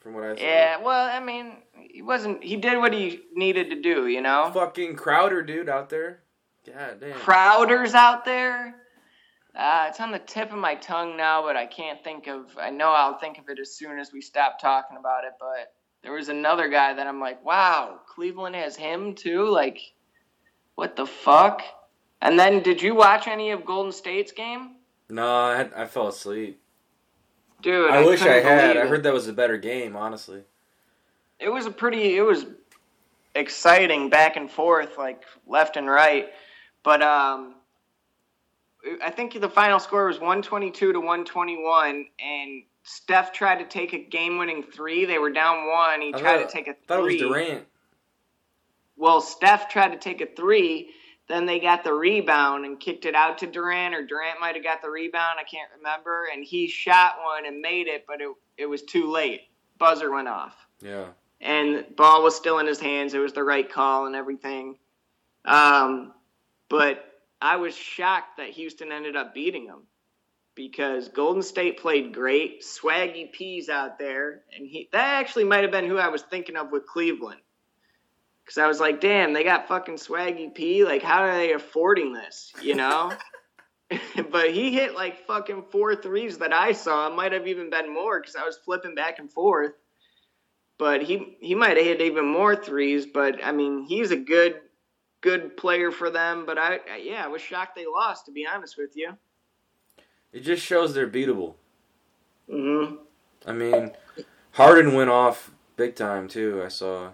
from 0.00 0.14
what 0.14 0.24
I 0.24 0.36
saw. 0.36 0.42
Yeah, 0.42 0.82
well, 0.82 1.08
I 1.08 1.20
mean, 1.20 1.52
he 1.90 2.02
wasn't. 2.02 2.42
He 2.42 2.56
did 2.56 2.78
what 2.78 2.92
he 2.92 3.20
needed 3.34 3.70
to 3.70 3.80
do, 3.80 4.06
you 4.06 4.20
know. 4.20 4.50
Fucking 4.52 4.96
Crowder, 4.96 5.42
dude, 5.42 5.68
out 5.68 5.88
there. 5.88 6.20
God 6.66 7.00
damn. 7.00 7.14
Crowder's 7.14 7.94
out 7.94 8.24
there. 8.24 8.74
Uh, 9.54 9.86
it's 9.88 10.00
on 10.00 10.10
the 10.10 10.18
tip 10.18 10.52
of 10.52 10.58
my 10.58 10.74
tongue 10.74 11.16
now, 11.16 11.42
but 11.42 11.56
I 11.56 11.64
can't 11.64 12.04
think 12.04 12.26
of. 12.26 12.46
I 12.60 12.68
know 12.68 12.90
I'll 12.90 13.18
think 13.18 13.38
of 13.38 13.48
it 13.48 13.58
as 13.58 13.74
soon 13.74 13.98
as 13.98 14.12
we 14.12 14.20
stop 14.20 14.60
talking 14.60 14.98
about 14.98 15.24
it. 15.24 15.32
But 15.40 15.72
there 16.06 16.14
was 16.14 16.28
another 16.28 16.68
guy 16.68 16.94
that 16.94 17.04
I'm 17.04 17.18
like, 17.18 17.44
wow, 17.44 17.98
Cleveland 18.06 18.54
has 18.54 18.76
him 18.76 19.16
too. 19.16 19.50
Like, 19.50 19.80
what 20.76 20.94
the 20.94 21.04
fuck? 21.04 21.62
And 22.22 22.38
then, 22.38 22.62
did 22.62 22.80
you 22.80 22.94
watch 22.94 23.26
any 23.26 23.50
of 23.50 23.64
Golden 23.64 23.90
State's 23.90 24.30
game, 24.30 24.76
no, 25.08 25.26
I, 25.26 25.56
had, 25.56 25.72
I 25.74 25.86
fell 25.86 26.06
asleep. 26.06 26.60
dude? 27.60 27.90
I, 27.90 28.04
wish 28.06 28.22
I 28.22 28.40
had. 28.40 28.76
I 28.76 28.86
heard 28.86 29.02
that 29.02 29.12
was 29.12 29.26
a 29.26 29.32
better 29.32 29.58
game, 29.58 29.96
honestly. 29.96 30.42
it 31.40 31.48
was 31.48 31.66
a 31.66 31.72
pretty 31.72 32.16
it 32.16 32.22
was 32.22 32.46
exciting 33.34 34.08
back 34.08 34.36
and 34.36 34.48
forth 34.50 34.96
like 34.96 35.24
left 35.46 35.76
and 35.76 35.86
right 35.86 36.28
but 36.82 37.02
um 37.02 37.56
i 39.04 39.10
think 39.10 39.38
the 39.38 39.48
final 39.48 39.78
score 39.78 40.06
was 40.06 40.16
122 40.18 40.92
to 40.94 40.98
121 40.98 42.06
and 42.18 42.62
steph 42.88 43.32
tried 43.32 43.58
to 43.58 43.64
take 43.66 43.92
a 43.92 43.98
game-winning 43.98 44.62
three 44.62 45.04
they 45.04 45.18
were 45.18 45.30
down 45.30 45.66
one 45.68 46.00
he 46.00 46.14
I 46.14 46.18
tried 46.18 46.40
thought- 46.40 46.48
to 46.50 46.52
take 46.56 46.68
a 46.68 46.74
thought 46.86 47.00
it 47.00 47.02
was 47.02 47.16
Durant. 47.16 47.66
well 48.96 49.20
steph 49.20 49.68
tried 49.68 49.92
to 49.92 49.98
take 49.98 50.20
a 50.20 50.26
three 50.26 50.90
then 51.28 51.44
they 51.44 51.58
got 51.58 51.82
the 51.82 51.92
rebound 51.92 52.64
and 52.64 52.78
kicked 52.78 53.04
it 53.04 53.16
out 53.16 53.38
to 53.38 53.48
Durant, 53.48 53.96
or 53.96 54.06
Durant 54.06 54.38
might 54.38 54.54
have 54.54 54.62
got 54.62 54.80
the 54.80 54.88
rebound. 54.88 55.40
I 55.40 55.42
can't 55.42 55.68
remember. 55.76 56.26
And 56.32 56.44
he 56.44 56.68
shot 56.68 57.16
one 57.20 57.46
and 57.46 57.60
made 57.60 57.88
it, 57.88 58.04
but 58.06 58.20
it, 58.20 58.28
it 58.56 58.66
was 58.66 58.82
too 58.82 59.10
late. 59.10 59.40
Buzzer 59.76 60.12
went 60.12 60.28
off 60.28 60.54
Yeah. 60.80 61.06
and 61.40 61.84
ball 61.96 62.22
was 62.22 62.36
still 62.36 62.60
in 62.60 62.66
his 62.68 62.78
hands. 62.78 63.12
It 63.12 63.18
was 63.18 63.32
the 63.32 63.42
right 63.42 63.68
call 63.68 64.06
and 64.06 64.14
everything. 64.14 64.78
Um, 65.44 66.12
but 66.68 67.04
I 67.42 67.56
was 67.56 67.74
shocked 67.76 68.36
that 68.36 68.50
Houston 68.50 68.92
ended 68.92 69.16
up 69.16 69.34
beating 69.34 69.66
him 69.66 69.82
because 70.56 71.08
Golden 71.08 71.42
State 71.42 71.78
played 71.78 72.12
great. 72.12 72.62
Swaggy 72.62 73.30
P's 73.30 73.68
out 73.68 73.98
there, 73.98 74.42
and 74.56 74.66
he 74.66 74.88
that 74.92 75.20
actually 75.20 75.44
might 75.44 75.62
have 75.62 75.70
been 75.70 75.86
who 75.86 75.98
I 75.98 76.08
was 76.08 76.22
thinking 76.22 76.56
of 76.56 76.72
with 76.72 76.86
Cleveland. 76.86 77.40
Because 78.44 78.58
I 78.58 78.66
was 78.66 78.80
like, 78.80 79.00
damn, 79.00 79.32
they 79.32 79.44
got 79.44 79.68
fucking 79.68 79.96
Swaggy 79.96 80.52
P. 80.54 80.84
Like, 80.84 81.02
how 81.02 81.22
are 81.22 81.34
they 81.34 81.52
affording 81.52 82.12
this? 82.12 82.52
You 82.60 82.74
know. 82.74 83.12
but 84.30 84.52
he 84.52 84.72
hit 84.72 84.94
like 84.94 85.26
fucking 85.26 85.66
four 85.70 85.94
threes 85.94 86.38
that 86.38 86.52
I 86.52 86.72
saw. 86.72 87.06
It 87.06 87.14
might 87.14 87.32
have 87.32 87.46
even 87.46 87.70
been 87.70 87.92
more 87.92 88.20
because 88.20 88.34
I 88.34 88.44
was 88.44 88.56
flipping 88.56 88.96
back 88.96 89.20
and 89.20 89.30
forth 89.30 89.72
but 90.78 91.02
he 91.02 91.36
he 91.40 91.54
might 91.54 91.76
have 91.76 91.86
hit 91.86 92.00
even 92.00 92.26
more 92.26 92.54
threes. 92.54 93.06
But 93.06 93.44
I 93.44 93.52
mean, 93.52 93.84
he's 93.84 94.10
a 94.10 94.16
good 94.16 94.60
good 95.20 95.56
player 95.56 95.90
for 95.90 96.10
them. 96.10 96.44
But 96.46 96.58
I, 96.58 96.80
I 96.90 96.96
yeah, 97.02 97.24
I 97.24 97.28
was 97.28 97.42
shocked 97.42 97.76
they 97.76 97.86
lost. 97.86 98.26
To 98.26 98.32
be 98.32 98.46
honest 98.46 98.76
with 98.76 98.92
you. 98.94 99.16
It 100.32 100.40
just 100.40 100.64
shows 100.64 100.94
they're 100.94 101.08
beatable. 101.08 101.54
hmm 102.50 102.96
I 103.46 103.52
mean, 103.52 103.92
Harden 104.52 104.94
went 104.94 105.10
off 105.10 105.52
big 105.76 105.94
time 105.94 106.28
too. 106.28 106.62
I 106.64 106.68
saw. 106.68 107.10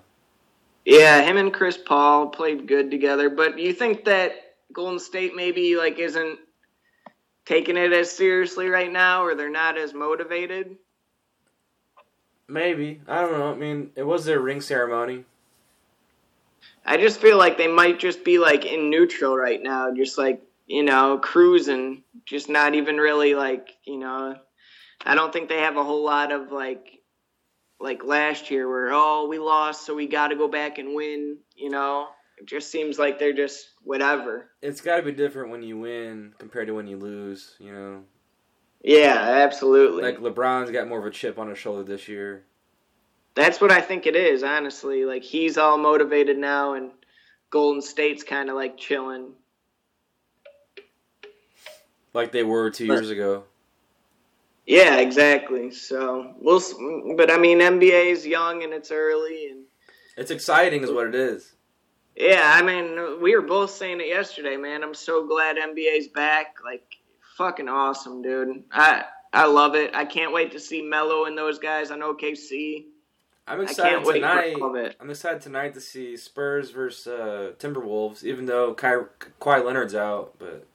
Yeah, 0.85 1.23
him 1.23 1.37
and 1.37 1.53
Chris 1.53 1.77
Paul 1.79 2.29
played 2.29 2.67
good 2.67 2.91
together. 2.91 3.31
But 3.31 3.59
you 3.59 3.73
think 3.73 4.05
that 4.05 4.33
Golden 4.73 4.99
State 4.99 5.37
maybe 5.37 5.77
like 5.77 5.99
isn't 5.99 6.39
taking 7.45 7.77
it 7.77 7.93
as 7.93 8.11
seriously 8.11 8.69
right 8.69 8.91
now, 8.91 9.25
or 9.25 9.35
they're 9.35 9.51
not 9.51 9.77
as 9.79 9.95
motivated? 9.95 10.77
Maybe 12.49 13.01
I 13.07 13.23
don't 13.23 13.39
know. 13.39 13.53
I 13.53 13.57
mean, 13.57 13.91
it 13.95 14.03
was 14.03 14.25
their 14.25 14.41
ring 14.41 14.61
ceremony. 14.61 15.25
I 16.85 16.97
just 16.97 17.21
feel 17.21 17.39
like 17.39 17.57
they 17.57 17.69
might 17.69 17.99
just 17.99 18.25
be 18.25 18.39
like 18.39 18.65
in 18.65 18.91
neutral 18.91 19.37
right 19.37 19.63
now, 19.63 19.93
just 19.95 20.19
like 20.19 20.43
you 20.67 20.83
know 20.83 21.19
cruising, 21.19 22.03
just 22.27 22.49
not 22.49 22.75
even 22.75 22.97
really 22.97 23.35
like 23.35 23.71
you 23.85 23.99
know. 23.99 24.37
I 25.05 25.15
don't 25.17 25.33
think 25.33 25.49
they 25.49 25.59
have 25.59 25.77
a 25.77 25.85
whole 25.85 26.05
lot 26.05 26.31
of 26.33 26.53
like 26.53 27.01
like 27.81 28.05
last 28.05 28.51
year 28.51 28.69
where 28.69 28.91
oh 28.93 29.27
we 29.29 29.39
lost 29.39 29.85
so 29.85 29.95
we 29.95 30.07
got 30.07 30.29
to 30.29 30.37
go 30.37 30.49
back 30.49 30.79
and 30.79 30.95
win. 30.95 31.39
You 31.57 31.71
know, 31.71 32.07
it 32.39 32.47
just 32.47 32.71
seems 32.71 32.99
like 32.99 33.19
they're 33.19 33.33
just 33.33 33.67
whatever. 33.83 34.51
It's 34.63 34.81
got 34.81 34.97
to 34.99 35.03
be 35.03 35.13
different 35.13 35.51
when 35.51 35.63
you 35.63 35.79
win 35.79 36.35
compared 36.39 36.69
to 36.69 36.75
when 36.75 36.87
you 36.87 36.97
lose. 36.97 37.57
You 37.59 37.73
know, 37.73 38.05
Yeah, 38.83 39.19
absolutely. 39.19 40.03
like 40.05 40.19
LeBron's 40.19 40.71
got 40.71 40.89
more 40.89 41.01
of 41.01 41.07
a 41.07 41.11
chip 41.11 41.39
on 41.39 41.49
his 41.49 41.59
shoulder 41.59 41.83
this 41.83 42.07
year. 42.09 42.45
That's 43.35 43.61
what 43.61 43.73
I 43.73 43.81
think 43.81 44.07
it 44.07 44.15
is, 44.15 44.43
honestly. 44.43 45.05
Like 45.05 45.23
he's 45.25 45.59
all 45.59 45.79
motivated 45.79 46.39
now, 46.39 46.75
and 46.75 46.93
Golden 47.51 47.83
State's 47.83 48.23
kind 48.23 48.49
of 48.51 48.55
like 48.57 48.77
chilling. 48.77 49.33
Like 52.15 52.33
they 52.33 52.43
were 52.43 52.71
two 52.71 52.87
But- 52.89 52.95
years 52.95 53.11
ago. 53.11 53.45
Yeah, 54.67 54.99
exactly. 54.99 55.73
So 55.73 56.35
we'll, 56.41 56.63
but 57.17 57.31
I 57.31 57.37
mean, 57.37 57.59
NBA 57.61 58.13
is 58.13 58.25
young 58.27 58.63
and 58.63 58.73
it's 58.73 58.93
early, 58.93 59.49
and 59.51 59.65
It's 60.17 60.31
exciting, 60.31 60.85
is 60.85 60.91
what 60.93 61.09
it 61.09 61.15
is. 61.17 61.55
yeah, 62.15 62.53
I 62.55 62.63
mean, 62.63 63.21
we 63.21 63.35
were 63.35 63.43
both 63.43 63.71
saying 63.73 64.01
it 64.01 64.07
yesterday, 64.07 64.57
man. 64.57 64.85
I'm 64.85 64.95
so 64.95 65.27
glad 65.27 65.57
NBA's 65.57 66.07
back. 66.09 66.57
Like, 66.65 66.85
fucking 67.37 67.69
awesome, 67.69 68.23
dude. 68.23 68.63
I 68.71 69.05
I 69.33 69.47
love 69.47 69.75
it. 69.75 69.95
I 69.95 70.05
can't 70.05 70.33
wait 70.33 70.53
to 70.53 70.61
see 70.61 70.81
Melo 70.83 71.25
and 71.25 71.37
those 71.37 71.59
guys 71.59 71.91
on 71.91 72.01
OKC. 72.01 72.85
I'm 73.49 73.59
I 73.59 73.63
excited 73.65 73.91
can't 73.91 74.07
wait 74.07 74.15
tonight. 74.21 74.95
I'm 75.01 75.11
excited 75.11 75.41
tonight 75.43 75.75
to 75.75 75.81
see 75.81 76.17
Spurs 76.17 76.71
versus 76.71 77.07
uh, 77.09 77.53
Timberwolves. 77.59 78.23
Even 78.23 78.47
though 78.47 78.75
Ky- 78.75 79.09
Kawhi 79.41 79.65
Leonard's 79.65 79.95
out, 79.97 80.35
but 80.39 80.67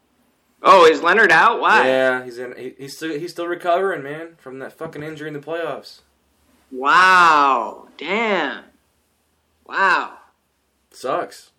Oh, 0.64 0.86
is 0.86 1.02
Leonard 1.04 1.32
out? 1.32 1.60
Why? 1.62 1.86
yeah, 1.88 2.24
he's 2.26 2.38
in. 2.38 2.54
He, 2.58 2.74
he's 2.78 2.96
still 2.96 3.18
he's 3.18 3.32
still 3.32 3.48
recovering, 3.48 4.04
man, 4.04 4.36
from 4.38 4.60
that 4.60 4.74
fucking 4.74 5.04
injury 5.04 5.28
in 5.28 5.34
the 5.34 5.40
playoffs. 5.40 6.02
Wow. 6.72 7.88
Damn. 7.98 8.64
Wow. 9.66 10.18
Sucks. 10.92 11.52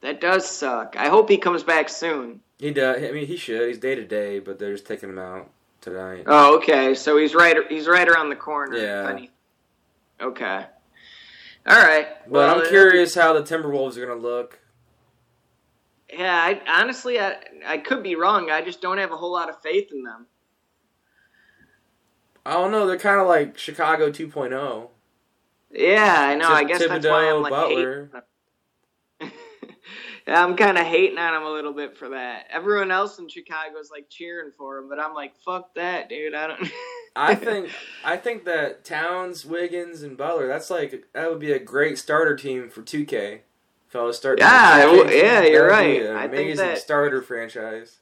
That 0.00 0.20
does 0.20 0.48
suck. 0.48 0.96
I 0.98 1.08
hope 1.08 1.28
he 1.28 1.36
comes 1.38 1.62
back 1.62 1.88
soon. 1.88 2.40
He 2.58 2.70
does. 2.70 3.02
I 3.02 3.10
mean, 3.12 3.26
he 3.26 3.36
should. 3.36 3.68
He's 3.68 3.78
day 3.78 3.94
to 3.94 4.04
day, 4.04 4.38
but 4.38 4.58
they're 4.58 4.72
just 4.72 4.86
taking 4.86 5.10
him 5.10 5.18
out 5.18 5.50
tonight. 5.80 6.24
Oh, 6.26 6.56
okay. 6.56 6.94
So 6.94 7.18
he's 7.18 7.34
right. 7.34 7.56
He's 7.68 7.86
right 7.86 8.08
around 8.08 8.30
the 8.30 8.36
corner. 8.36 8.76
Yeah. 8.76 9.26
Okay. 10.20 10.64
All 11.66 11.82
right. 11.82 12.06
But 12.24 12.30
Well, 12.30 12.60
I'm 12.60 12.66
curious 12.68 13.14
how 13.14 13.32
the 13.32 13.42
Timberwolves 13.42 13.96
are 13.96 14.06
gonna 14.06 14.20
look. 14.20 14.58
Yeah. 16.12 16.34
I 16.34 16.80
honestly, 16.80 17.18
I 17.20 17.36
I 17.66 17.78
could 17.78 18.02
be 18.02 18.14
wrong. 18.16 18.50
I 18.50 18.62
just 18.62 18.80
don't 18.80 18.98
have 18.98 19.12
a 19.12 19.16
whole 19.16 19.32
lot 19.32 19.48
of 19.48 19.60
faith 19.62 19.88
in 19.92 20.02
them. 20.02 20.26
I 22.46 22.52
don't 22.52 22.70
know. 22.70 22.86
They're 22.86 22.96
kind 22.96 23.20
of 23.20 23.26
like 23.26 23.58
Chicago 23.58 24.06
oh. 24.06 24.12
2.0. 24.12 24.88
Yeah, 25.72 26.16
I 26.16 26.34
know. 26.36 26.48
I 26.48 26.62
guess 26.62 26.86
that's 26.86 27.04
why 27.04 27.28
I'm 27.28 27.42
like 27.42 27.50
Butler. 27.50 28.10
hating. 29.20 29.32
yeah, 30.28 30.44
I'm 30.44 30.56
kind 30.56 30.78
of 30.78 30.86
hating 30.86 31.18
on 31.18 31.34
him 31.34 31.42
a 31.42 31.50
little 31.50 31.72
bit 31.72 31.96
for 31.96 32.10
that. 32.10 32.46
Everyone 32.50 32.92
else 32.92 33.18
in 33.18 33.28
Chicago 33.28 33.78
is 33.80 33.90
like 33.90 34.08
cheering 34.08 34.52
for 34.56 34.78
him, 34.78 34.88
but 34.88 35.00
I'm 35.00 35.12
like, 35.12 35.34
fuck 35.44 35.74
that, 35.74 36.08
dude. 36.08 36.34
I 36.34 36.46
don't. 36.46 36.70
I 37.16 37.34
think 37.34 37.70
I 38.04 38.16
think 38.16 38.44
that 38.44 38.84
Towns, 38.84 39.44
Wiggins, 39.44 40.02
and 40.02 40.16
Butler. 40.16 40.46
That's 40.46 40.70
like 40.70 41.06
that 41.14 41.28
would 41.28 41.40
be 41.40 41.52
a 41.52 41.58
great 41.58 41.98
starter 41.98 42.36
team 42.36 42.70
for 42.70 42.82
2K. 42.82 43.40
I 43.96 44.10
starting, 44.12 44.44
Yeah, 44.44 44.78
the 44.78 44.82
it 44.82 44.86
2K 44.92 44.98
w- 44.98 45.16
yeah, 45.18 45.42
you're 45.42 45.70
that 45.70 45.84
would 45.86 45.92
be 46.00 46.00
right. 46.06 46.16
I 46.16 46.22
think 46.28 46.32
amazing 46.46 46.56
that- 46.66 46.78
starter 46.78 47.22
franchise. 47.22 48.00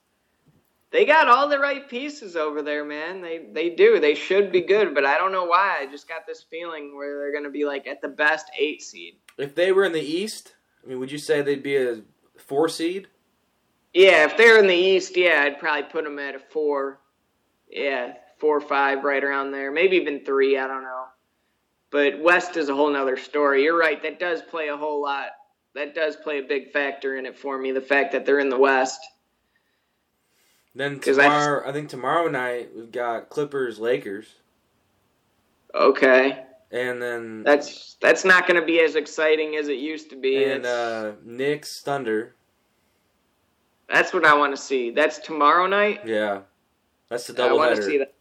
They 0.91 1.05
got 1.05 1.29
all 1.29 1.49
the 1.49 1.59
right 1.59 1.89
pieces 1.89 2.37
over 2.37 2.63
there, 2.63 2.85
man. 2.85 3.21
They 3.21 3.47
they 3.53 3.71
do. 3.71 3.99
They 3.99 4.15
should 4.15 4.53
be 4.53 4.61
good, 4.61 4.95
but 4.95 5.05
I 5.05 5.19
don't 5.19 5.33
know 5.33 5.45
why. 5.45 5.79
I 5.81 5.87
just 5.87 6.07
got 6.09 6.25
this 6.25 6.45
feeling 6.49 6.95
where 6.97 7.19
they're 7.19 7.33
gonna 7.33 7.51
be 7.51 7.65
like 7.65 7.89
at 7.89 8.01
the 8.01 8.07
best 8.09 8.47
eight 8.57 8.81
seed. 8.81 9.17
If 9.37 9.57
they 9.57 9.73
were 9.73 9.85
in 9.85 9.91
the 9.93 10.01
East, 10.01 10.55
I 10.85 10.89
mean, 10.89 11.01
would 11.01 11.11
you 11.11 11.19
say 11.19 11.43
they'd 11.43 11.65
be 11.65 11.77
a 11.77 12.03
four 12.37 12.69
seed? 12.69 13.09
Yeah, 13.93 14.25
if 14.25 14.37
they're 14.37 14.59
in 14.61 14.69
the 14.69 14.75
East, 14.77 15.17
yeah, 15.17 15.43
I'd 15.45 15.59
probably 15.59 15.83
put 15.91 16.05
them 16.05 16.21
at 16.21 16.37
a 16.37 16.39
four. 16.39 17.01
Yeah, 17.69 18.15
four 18.39 18.57
or 18.57 18.61
five, 18.61 19.03
right 19.03 19.25
around 19.25 19.51
there. 19.51 19.73
Maybe 19.73 19.97
even 19.97 20.25
three. 20.25 20.57
I 20.59 20.69
don't 20.69 20.83
know. 20.85 21.07
But 21.91 22.21
West 22.21 22.57
is 22.57 22.69
a 22.69 22.75
whole 22.75 22.91
nother 22.91 23.17
story. 23.17 23.65
You're 23.65 23.77
right. 23.79 24.01
That 24.03 24.21
does 24.21 24.43
play 24.43 24.69
a 24.69 24.77
whole 24.77 25.03
lot. 25.03 25.31
That 25.75 25.95
does 25.95 26.16
play 26.16 26.38
a 26.38 26.43
big 26.43 26.71
factor 26.73 27.16
in 27.16 27.26
it 27.26 27.37
for 27.37 27.59
me. 27.59 27.73
The 27.73 27.81
fact 27.81 28.12
that 28.12 28.25
they're 28.25 28.38
in 28.38 28.49
the 28.49 28.59
West. 28.59 29.00
Then 30.75 30.99
'Cause 30.99 31.19
I 31.19 31.25
just- 31.28 31.35
tomorrow, 31.45 31.69
I 31.69 31.73
think 31.73 31.88
tomorrow 31.88 32.28
night 32.28 32.71
we've 32.75 32.90
got 32.93 33.28
Clippers 33.31 33.78
Lakers, 33.78 34.35
Okay. 35.75 36.45
And 36.71 37.00
then 37.02 37.43
That's 37.45 37.95
that's 38.00 38.25
not 38.25 38.47
going 38.49 38.61
to 38.61 38.66
be 38.66 38.81
as 38.81 38.95
exciting 38.97 39.57
as 39.57 39.69
it 39.69 39.78
used 39.78 40.11
to 40.11 40.16
be. 40.16 40.45
and 40.45 40.64
uh, 40.66 41.12
Knicks 41.23 41.81
Thunder. 41.83 42.35
that's 43.88 44.12
what 44.12 44.25
I 44.25 44.35
want 44.35 44.54
to 44.57 44.61
see. 44.61 44.90
That's 44.90 45.19
tomorrow 45.19 45.66
night. 45.66 46.00
Yeah, 46.07 46.43
that's 47.09 47.26
the 47.28 47.33
I 47.35 47.37
double 47.37 47.59
want 47.59 47.76
to 47.76 47.83
see 47.83 47.99
that. 47.99 48.14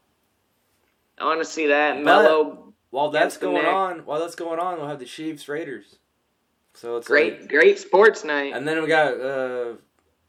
I 1.20 1.26
want 1.26 1.40
to 1.42 1.46
see 1.46 1.68
that 1.68 2.02
Melo. 2.04 2.74
While 2.92 3.10
that's 3.10 3.38
going 3.38 3.56
Knicks. 3.56 3.68
on, 3.68 4.00
while 4.06 4.20
that's 4.20 4.36
going 4.36 4.60
on, 4.60 4.78
we'll 4.78 4.88
have 4.88 5.00
the 5.00 5.06
Chiefs 5.06 5.48
Raiders. 5.48 5.96
So 6.76 6.98
it's 6.98 7.08
Great, 7.08 7.42
like- 7.42 7.50
great 7.50 7.80
sports 7.80 8.24
night. 8.24 8.54
and 8.56 8.68
then 8.68 8.82
we 8.82 8.88
got 8.88 9.14
uh, 9.20 9.74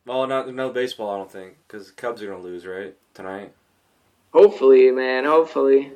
well, 0.07 0.27
not 0.27 0.53
no 0.53 0.71
baseball. 0.71 1.11
I 1.11 1.17
don't 1.17 1.31
think 1.31 1.57
because 1.67 1.91
Cubs 1.91 2.23
are 2.23 2.27
gonna 2.27 2.43
lose 2.43 2.67
right 2.67 2.95
tonight. 3.15 3.53
Hopefully, 4.33 4.91
man. 4.91 5.25
Hopefully. 5.25 5.93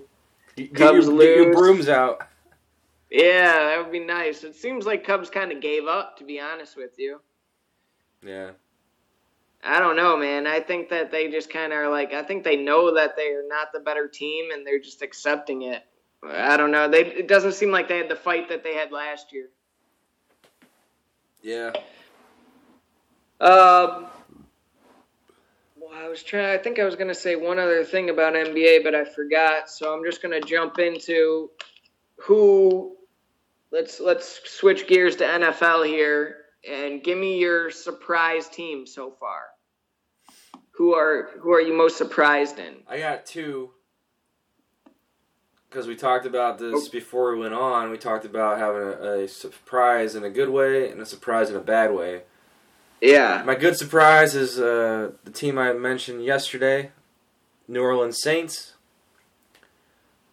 Get 0.57 0.75
Cubs 0.75 1.07
your, 1.07 1.19
get 1.19 1.37
your 1.37 1.53
brooms 1.53 1.89
out. 1.89 2.23
Yeah, 3.11 3.53
that 3.53 3.79
would 3.83 3.93
be 3.93 4.01
nice. 4.01 4.45
It 4.45 4.55
seems 4.55 4.85
like 4.87 5.05
Cubs 5.05 5.31
kind 5.31 5.51
of 5.53 5.61
gave 5.61 5.87
up, 5.87 6.19
to 6.19 6.25
be 6.25 6.41
honest 6.41 6.77
with 6.77 6.99
you. 6.99 7.21
Yeah, 8.25 8.51
I 9.63 9.79
don't 9.81 9.97
know, 9.97 10.17
man. 10.17 10.47
I 10.47 10.61
think 10.61 10.89
that 10.91 11.11
they 11.11 11.31
just 11.31 11.51
kind 11.51 11.73
of 11.73 11.79
are 11.79 11.89
like, 11.89 12.13
I 12.13 12.23
think 12.23 12.43
they 12.45 12.57
know 12.57 12.95
that 12.95 13.17
they 13.17 13.29
are 13.33 13.47
not 13.47 13.73
the 13.73 13.81
better 13.81 14.09
team 14.09 14.51
and 14.51 14.67
they're 14.67 14.81
just 14.81 15.03
accepting 15.03 15.63
it. 15.63 15.85
I 16.27 16.57
don't 16.57 16.71
know. 16.73 16.89
They 16.89 17.05
it 17.07 17.29
doesn't 17.29 17.53
seem 17.53 17.71
like 17.71 17.89
they 17.89 17.99
had 17.99 18.09
the 18.09 18.17
fight 18.17 18.49
that 18.49 18.65
they 18.65 18.75
had 18.75 18.91
last 18.93 19.33
year. 19.33 19.49
Yeah. 21.43 21.73
Um, 23.41 24.07
well, 25.77 25.93
I 25.95 26.09
was 26.09 26.23
trying. 26.23 26.47
I 26.47 26.59
think 26.59 26.79
I 26.79 26.85
was 26.85 26.97
gonna 26.97 27.15
say 27.15 27.37
one 27.37 27.59
other 27.59 27.85
thing 27.85 28.11
about 28.11 28.35
NBA, 28.35 28.83
but 28.83 28.95
I 28.95 29.05
forgot. 29.05 29.71
So 29.71 29.95
I'm 29.95 30.05
just 30.05 30.23
gonna 30.23 30.41
jump 30.41 30.79
into 30.79 31.51
who. 32.17 32.97
Let's 33.71 34.01
let's 34.01 34.41
switch 34.45 34.87
gears 34.87 35.17
to 35.17 35.25
NFL 35.25 35.87
here 35.87 36.37
and 36.69 37.03
give 37.03 37.19
me 37.19 37.39
your 37.39 37.71
surprise 37.71 38.49
team 38.49 38.87
so 38.87 39.11
far. 39.11 39.43
Who 40.73 40.95
are 40.95 41.31
who 41.41 41.53
are 41.53 41.61
you 41.61 41.77
most 41.77 41.99
surprised 41.99 42.59
in? 42.59 42.77
I 42.89 42.99
got 42.99 43.27
two. 43.27 43.71
Because 45.69 45.87
we 45.87 45.97
talked 45.97 46.25
about 46.25 46.59
this 46.59 46.89
before 46.89 47.35
we 47.35 47.41
went 47.41 47.55
on. 47.55 47.91
We 47.91 47.99
talked 47.99 48.25
about 48.25 48.59
having 48.59 48.83
a, 48.83 49.25
a 49.25 49.29
surprise 49.29 50.15
in 50.15 50.25
a 50.25 50.31
good 50.31 50.49
way 50.49 50.91
and 50.91 51.01
a 51.01 51.07
surprise 51.07 51.51
in 51.51 51.57
a 51.57 51.61
bad 51.61 51.93
way. 51.93 52.23
Yeah. 53.03 53.43
My 53.45 53.55
good 53.55 53.77
surprise 53.77 54.35
is 54.35 54.59
uh, 54.59 55.13
the 55.25 55.31
team 55.31 55.59
I 55.59 55.73
mentioned 55.75 56.25
yesterday, 56.25 56.91
New 57.69 57.83
Orleans 57.83 58.21
Saints. 58.21 58.75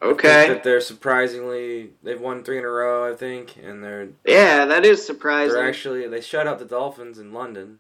Okay. 0.01 0.49
that 0.49 0.63
they're 0.63 0.81
surprisingly 0.81 1.91
they've 2.03 2.19
won 2.19 2.43
three 2.43 2.57
in 2.59 2.63
a 2.63 2.69
row, 2.69 3.11
I 3.11 3.15
think, 3.15 3.57
and 3.57 3.83
they're 3.83 4.09
Yeah, 4.25 4.65
that 4.65 4.85
is 4.85 5.05
surprising. 5.05 5.55
they're 5.55 5.67
actually 5.67 6.07
they 6.07 6.21
shut 6.21 6.47
out 6.47 6.59
the 6.59 6.65
Dolphins 6.65 7.17
in 7.17 7.33
London. 7.33 7.79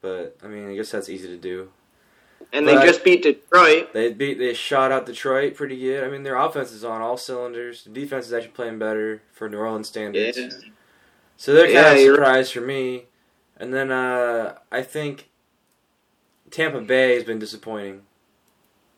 But 0.00 0.36
I 0.42 0.46
mean, 0.46 0.68
I 0.70 0.74
guess 0.74 0.90
that's 0.90 1.08
easy 1.08 1.28
to 1.28 1.36
do. 1.36 1.70
And 2.52 2.66
they 2.66 2.74
but- 2.74 2.86
just 2.86 3.04
beat 3.04 3.22
Detroit. 3.22 3.92
They 3.92 4.12
beat 4.12 4.38
they 4.38 4.54
shot 4.54 4.92
out 4.92 5.06
Detroit 5.06 5.54
pretty 5.54 5.78
good. 5.78 6.04
I 6.04 6.08
mean, 6.08 6.22
their 6.22 6.36
offense 6.36 6.72
is 6.72 6.84
on 6.84 7.00
all 7.00 7.16
cylinders. 7.16 7.84
The 7.84 7.90
defense 7.90 8.26
is 8.26 8.32
actually 8.32 8.52
playing 8.52 8.78
better 8.78 9.22
for 9.32 9.48
New 9.48 9.58
Orleans 9.58 9.88
standards. 9.88 10.36
Yeah. 10.38 10.48
So 11.36 11.52
they're 11.54 11.68
Yeah, 11.68 11.82
kind 11.84 11.96
of 11.98 12.02
you're- 12.04 12.16
surprise 12.16 12.50
for 12.50 12.60
me. 12.60 13.06
And 13.56 13.72
then 13.72 13.90
uh, 13.92 14.56
I 14.72 14.82
think 14.82 15.28
Tampa 16.50 16.80
Bay 16.80 17.14
has 17.14 17.24
been 17.24 17.38
disappointing. 17.38 18.02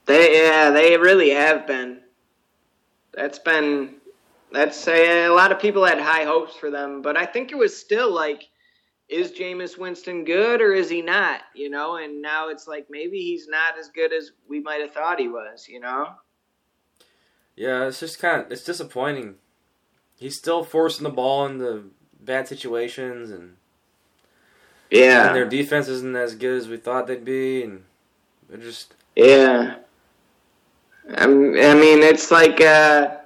They 0.07 0.43
yeah, 0.45 0.71
they 0.71 0.97
really 0.97 1.31
have 1.31 1.67
been. 1.67 2.01
That's 3.13 3.39
been 3.39 3.95
that's 4.53 4.87
a, 4.89 5.27
a 5.27 5.33
lot 5.33 5.53
of 5.53 5.59
people 5.61 5.85
had 5.85 5.99
high 6.01 6.25
hopes 6.25 6.55
for 6.57 6.71
them, 6.71 7.03
but 7.03 7.17
I 7.17 7.27
think 7.27 7.53
it 7.53 7.59
was 7.59 7.77
still 7.77 8.13
like 8.13 8.49
is 9.15 9.31
Jameis 9.33 9.79
Winston 9.79 10.25
good 10.25 10.61
or 10.61 10.73
is 10.73 10.91
he 10.91 11.01
not, 11.01 11.43
you 11.55 11.71
know? 11.71 11.97
And 11.97 12.21
now 12.21 12.49
it's 12.49 12.67
like 12.67 12.87
maybe 12.91 13.19
he's 13.19 13.47
not 13.49 13.79
as 13.79 13.89
good 13.89 14.13
as 14.13 14.33
we 14.49 14.61
might 14.61 14.81
have 14.81 14.93
thought 14.93 15.21
he 15.21 15.29
was, 15.29 15.69
you 15.69 15.81
know? 15.81 16.09
Yeah, 17.57 17.87
it's 17.87 18.01
just 18.01 18.19
kind 18.19 18.45
of 18.45 18.51
it's 18.53 18.65
disappointing. 18.65 19.37
He's 20.19 20.37
still 20.37 20.65
forcing 20.65 21.05
the 21.05 21.11
ball 21.11 21.47
into 21.47 21.91
bad 22.21 22.49
situations, 22.49 23.31
and, 23.31 23.57
Yeah. 24.91 25.27
and 25.27 25.37
their 25.37 25.45
defense 25.49 25.89
isn't 25.89 26.17
as 26.17 26.35
good 26.35 26.57
as 26.57 26.69
we 26.69 26.77
thought 26.77 27.07
they'd 27.07 27.25
be, 27.25 27.63
and 27.63 27.85
they're 28.49 28.59
just 28.59 28.95
Yeah. 29.15 29.77
I'm, 31.17 31.55
I 31.55 31.75
mean, 31.75 32.03
it's 32.03 32.31
like, 32.31 32.61
uh, 32.61 33.19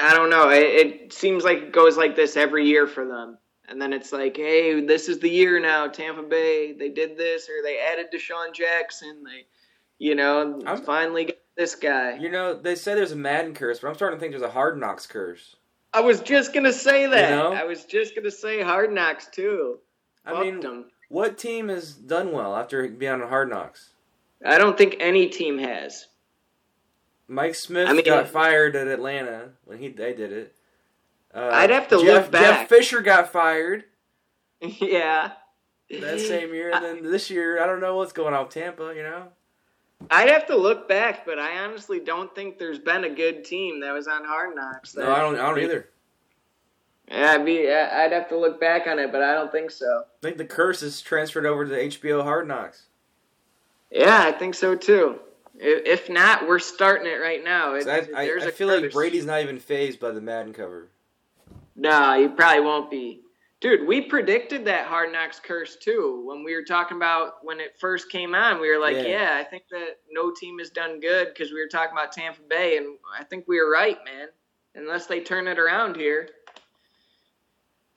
I 0.00 0.14
don't 0.14 0.28
know. 0.30 0.50
It, 0.50 0.64
it 0.64 1.12
seems 1.12 1.44
like 1.44 1.58
it 1.58 1.72
goes 1.72 1.96
like 1.96 2.16
this 2.16 2.36
every 2.36 2.66
year 2.66 2.86
for 2.86 3.06
them. 3.06 3.38
And 3.68 3.80
then 3.80 3.92
it's 3.92 4.12
like, 4.12 4.36
hey, 4.36 4.80
this 4.80 5.08
is 5.08 5.18
the 5.18 5.28
year 5.28 5.60
now. 5.60 5.86
Tampa 5.88 6.22
Bay, 6.22 6.72
they 6.72 6.88
did 6.88 7.16
this, 7.18 7.48
or 7.48 7.62
they 7.62 7.78
added 7.78 8.06
DeSean 8.12 8.52
Jackson. 8.54 9.22
They, 9.24 9.46
you 9.98 10.14
know, 10.14 10.60
I'm- 10.64 10.82
finally 10.82 11.26
got 11.26 11.36
this 11.56 11.74
guy. 11.74 12.14
you 12.16 12.30
know 12.30 12.54
they 12.54 12.76
say 12.76 12.94
there's 12.94 13.10
a 13.12 13.16
Madden 13.16 13.52
curse, 13.52 13.80
but 13.80 13.88
I'm 13.88 13.94
starting 13.96 14.16
to 14.16 14.20
think 14.20 14.30
there's 14.32 14.42
a 14.42 14.50
Hard 14.50 14.78
Knocks 14.78 15.06
curse. 15.06 15.56
I 15.92 16.00
was 16.02 16.20
just 16.20 16.52
gonna 16.54 16.72
say 16.72 17.06
that. 17.06 17.30
You 17.30 17.36
know? 17.36 17.52
I 17.52 17.64
was 17.64 17.84
just 17.84 18.14
gonna 18.14 18.30
say 18.30 18.62
Hard 18.62 18.92
Knocks 18.92 19.26
too. 19.26 19.78
I 20.24 20.32
Fuck 20.32 20.40
mean, 20.44 20.60
them. 20.60 20.90
what 21.08 21.36
team 21.36 21.68
has 21.68 21.94
done 21.94 22.30
well 22.30 22.54
after 22.54 22.86
being 22.88 23.10
on 23.12 23.22
Hard 23.28 23.50
Knocks? 23.50 23.90
I 24.46 24.56
don't 24.58 24.78
think 24.78 24.96
any 25.00 25.28
team 25.28 25.58
has. 25.58 26.06
Mike 27.26 27.56
Smith 27.56 27.88
I 27.88 27.92
mean- 27.92 28.04
got 28.04 28.28
fired 28.28 28.76
at 28.76 28.86
Atlanta 28.86 29.50
when 29.64 29.78
he 29.78 29.88
they 29.88 30.14
did 30.14 30.30
it. 30.32 30.54
Uh, 31.34 31.50
I'd 31.52 31.70
have 31.70 31.88
to 31.88 31.96
Jeff, 31.96 32.24
look 32.24 32.30
back. 32.32 32.42
Jeff. 32.42 32.68
Fisher 32.68 33.00
got 33.00 33.30
fired 33.30 33.84
yeah. 34.60 35.32
that 35.90 36.20
same 36.20 36.54
year, 36.54 36.72
and 36.72 36.84
then 36.84 37.10
this 37.10 37.30
year 37.30 37.62
I 37.62 37.66
don't 37.66 37.80
know 37.80 37.96
what's 37.96 38.12
going 38.12 38.34
on 38.34 38.44
with 38.44 38.54
Tampa. 38.54 38.92
You 38.96 39.02
know, 39.02 39.28
I'd 40.10 40.30
have 40.30 40.46
to 40.46 40.56
look 40.56 40.88
back, 40.88 41.26
but 41.26 41.38
I 41.38 41.58
honestly 41.64 42.00
don't 42.00 42.34
think 42.34 42.58
there's 42.58 42.78
been 42.78 43.04
a 43.04 43.10
good 43.10 43.44
team 43.44 43.80
that 43.80 43.92
was 43.92 44.08
on 44.08 44.24
Hard 44.24 44.54
Knocks. 44.54 44.96
no, 44.96 45.12
I 45.12 45.18
don't. 45.18 45.34
I 45.34 45.48
don't 45.48 45.60
either. 45.60 45.88
Yeah, 47.10 47.32
I'd, 47.32 47.44
be, 47.46 47.72
I'd 47.72 48.12
have 48.12 48.28
to 48.28 48.38
look 48.38 48.60
back 48.60 48.86
on 48.86 48.98
it, 48.98 49.10
but 49.10 49.22
I 49.22 49.32
don't 49.32 49.50
think 49.50 49.70
so. 49.70 49.86
I 49.86 50.26
think 50.26 50.36
the 50.36 50.44
curse 50.44 50.82
is 50.82 51.00
transferred 51.00 51.46
over 51.46 51.64
to 51.64 51.72
HBO 51.72 52.22
Hard 52.22 52.46
Knocks. 52.46 52.84
Yeah, 53.90 54.24
I 54.26 54.32
think 54.32 54.54
so 54.54 54.74
too. 54.74 55.18
If 55.58 56.08
not, 56.08 56.46
we're 56.46 56.58
starting 56.58 57.10
it 57.10 57.16
right 57.16 57.42
now. 57.42 57.74
It, 57.74 57.88
I, 57.88 58.06
I, 58.14 58.26
there's 58.26 58.44
I 58.44 58.48
a 58.48 58.52
feel 58.52 58.68
like. 58.68 58.92
Brady's 58.92 59.24
not 59.24 59.40
even 59.40 59.58
fazed 59.58 59.98
by 59.98 60.10
the 60.10 60.20
Madden 60.20 60.52
cover. 60.52 60.88
No, 61.78 62.20
he 62.20 62.28
probably 62.28 62.60
won't 62.64 62.90
be. 62.90 63.22
Dude, 63.60 63.86
we 63.86 64.02
predicted 64.02 64.64
that 64.66 64.86
Hard 64.86 65.12
Knocks 65.12 65.40
curse 65.40 65.76
too 65.76 66.22
when 66.26 66.44
we 66.44 66.54
were 66.54 66.64
talking 66.64 66.96
about 66.96 67.44
when 67.44 67.60
it 67.60 67.76
first 67.78 68.10
came 68.10 68.34
on. 68.34 68.60
We 68.60 68.68
were 68.68 68.80
like, 68.80 68.96
Yeah. 68.96 69.02
yeah, 69.02 69.36
I 69.40 69.44
think 69.44 69.64
that 69.70 69.98
no 70.10 70.32
team 70.32 70.58
has 70.58 70.70
done 70.70 71.00
good 71.00 71.28
because 71.28 71.52
we 71.52 71.60
were 71.60 71.68
talking 71.68 71.92
about 71.92 72.12
Tampa 72.12 72.40
Bay, 72.48 72.76
and 72.76 72.98
I 73.18 73.24
think 73.24 73.46
we 73.48 73.60
were 73.60 73.70
right, 73.70 73.98
man. 74.04 74.28
Unless 74.74 75.06
they 75.06 75.20
turn 75.20 75.48
it 75.48 75.58
around 75.58 75.96
here. 75.96 76.28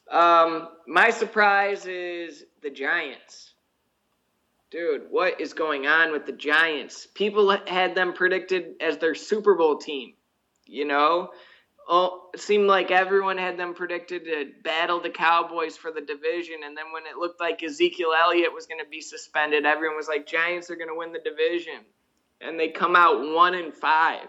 Um, 0.09 0.69
my 0.87 1.09
surprise 1.09 1.85
is 1.85 2.43
the 2.61 2.69
Giants. 2.69 3.53
Dude, 4.71 5.07
what 5.09 5.39
is 5.39 5.53
going 5.53 5.85
on 5.85 6.11
with 6.11 6.25
the 6.25 6.31
Giants? 6.31 7.07
People 7.13 7.55
had 7.67 7.93
them 7.93 8.13
predicted 8.13 8.75
as 8.81 8.97
their 8.97 9.15
Super 9.15 9.55
Bowl 9.55 9.77
team. 9.77 10.13
You 10.65 10.85
know, 10.85 11.31
oh, 11.91 12.29
it 12.33 12.39
seemed 12.39 12.67
like 12.67 12.89
everyone 12.89 13.37
had 13.37 13.57
them 13.57 13.73
predicted 13.73 14.23
to 14.23 14.51
battle 14.63 15.01
the 15.01 15.09
Cowboys 15.09 15.75
for 15.75 15.91
the 15.91 15.99
division, 15.99 16.61
and 16.65 16.75
then 16.75 16.85
when 16.93 17.03
it 17.05 17.17
looked 17.17 17.41
like 17.41 17.61
Ezekiel 17.61 18.13
Elliott 18.17 18.53
was 18.53 18.65
going 18.65 18.79
to 18.79 18.89
be 18.89 19.01
suspended, 19.01 19.65
everyone 19.65 19.97
was 19.97 20.07
like, 20.07 20.25
"Giants 20.25 20.71
are 20.71 20.77
going 20.77 20.87
to 20.87 20.95
win 20.95 21.11
the 21.11 21.19
division," 21.19 21.81
and 22.39 22.57
they 22.57 22.69
come 22.69 22.95
out 22.95 23.19
one 23.35 23.55
and 23.55 23.73
five. 23.73 24.27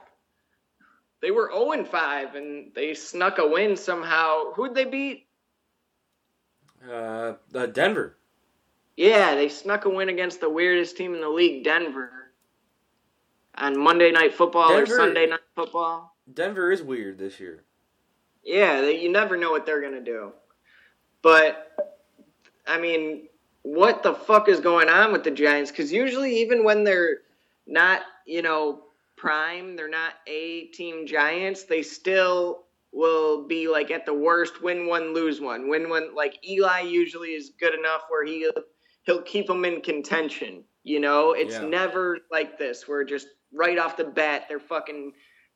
They 1.20 1.30
were 1.30 1.50
zero 1.52 1.70
and 1.70 1.86
five, 1.86 2.34
and 2.34 2.74
they 2.74 2.94
snuck 2.94 3.38
a 3.38 3.46
win 3.46 3.76
somehow. 3.76 4.52
Who'd 4.54 4.74
they 4.74 4.84
beat? 4.84 5.28
Uh, 6.86 7.34
uh, 7.54 7.66
Denver. 7.66 8.18
Yeah, 8.96 9.36
they 9.36 9.48
snuck 9.48 9.84
a 9.84 9.88
win 9.88 10.08
against 10.08 10.40
the 10.40 10.50
weirdest 10.50 10.96
team 10.96 11.14
in 11.14 11.20
the 11.20 11.28
league, 11.28 11.62
Denver, 11.62 12.32
on 13.54 13.78
Monday 13.78 14.10
Night 14.10 14.34
Football 14.34 14.68
Denver- 14.70 14.94
or 14.94 14.96
Sunday 14.96 15.26
Night 15.26 15.40
Football. 15.54 16.11
Denver 16.32 16.70
is 16.70 16.82
weird 16.82 17.18
this 17.18 17.40
year. 17.40 17.64
Yeah, 18.44 18.82
you 18.88 19.10
never 19.10 19.36
know 19.36 19.50
what 19.50 19.66
they're 19.66 19.80
gonna 19.80 20.00
do. 20.00 20.32
But 21.22 21.76
I 22.66 22.78
mean, 22.78 23.28
what 23.62 24.02
the 24.02 24.14
fuck 24.14 24.48
is 24.48 24.60
going 24.60 24.88
on 24.88 25.12
with 25.12 25.24
the 25.24 25.30
Giants? 25.30 25.70
Because 25.70 25.92
usually, 25.92 26.40
even 26.40 26.64
when 26.64 26.84
they're 26.84 27.18
not, 27.66 28.02
you 28.26 28.42
know, 28.42 28.84
prime, 29.16 29.76
they're 29.76 29.88
not 29.88 30.14
A 30.26 30.66
team 30.66 31.06
Giants. 31.06 31.64
They 31.64 31.82
still 31.82 32.64
will 32.92 33.46
be 33.46 33.68
like 33.68 33.90
at 33.90 34.04
the 34.04 34.14
worst, 34.14 34.62
win 34.62 34.86
one, 34.86 35.14
lose 35.14 35.40
one, 35.40 35.68
win 35.68 35.88
one. 35.88 36.14
Like 36.14 36.38
Eli 36.46 36.80
usually 36.80 37.30
is 37.30 37.50
good 37.58 37.74
enough 37.74 38.02
where 38.08 38.24
he 38.24 38.50
he'll 39.04 39.22
keep 39.22 39.46
them 39.46 39.64
in 39.64 39.80
contention. 39.80 40.64
You 40.84 41.00
know, 41.00 41.32
it's 41.32 41.54
Yeah. 41.54 41.66
never 41.66 42.18
like 42.30 42.58
this 42.58 42.86
where 42.88 43.04
just 43.04 43.28
right 43.52 43.78
off 43.78 43.96
the 43.96 44.04
bat 44.04 44.46
they're 44.48 44.58
fucking 44.60 45.12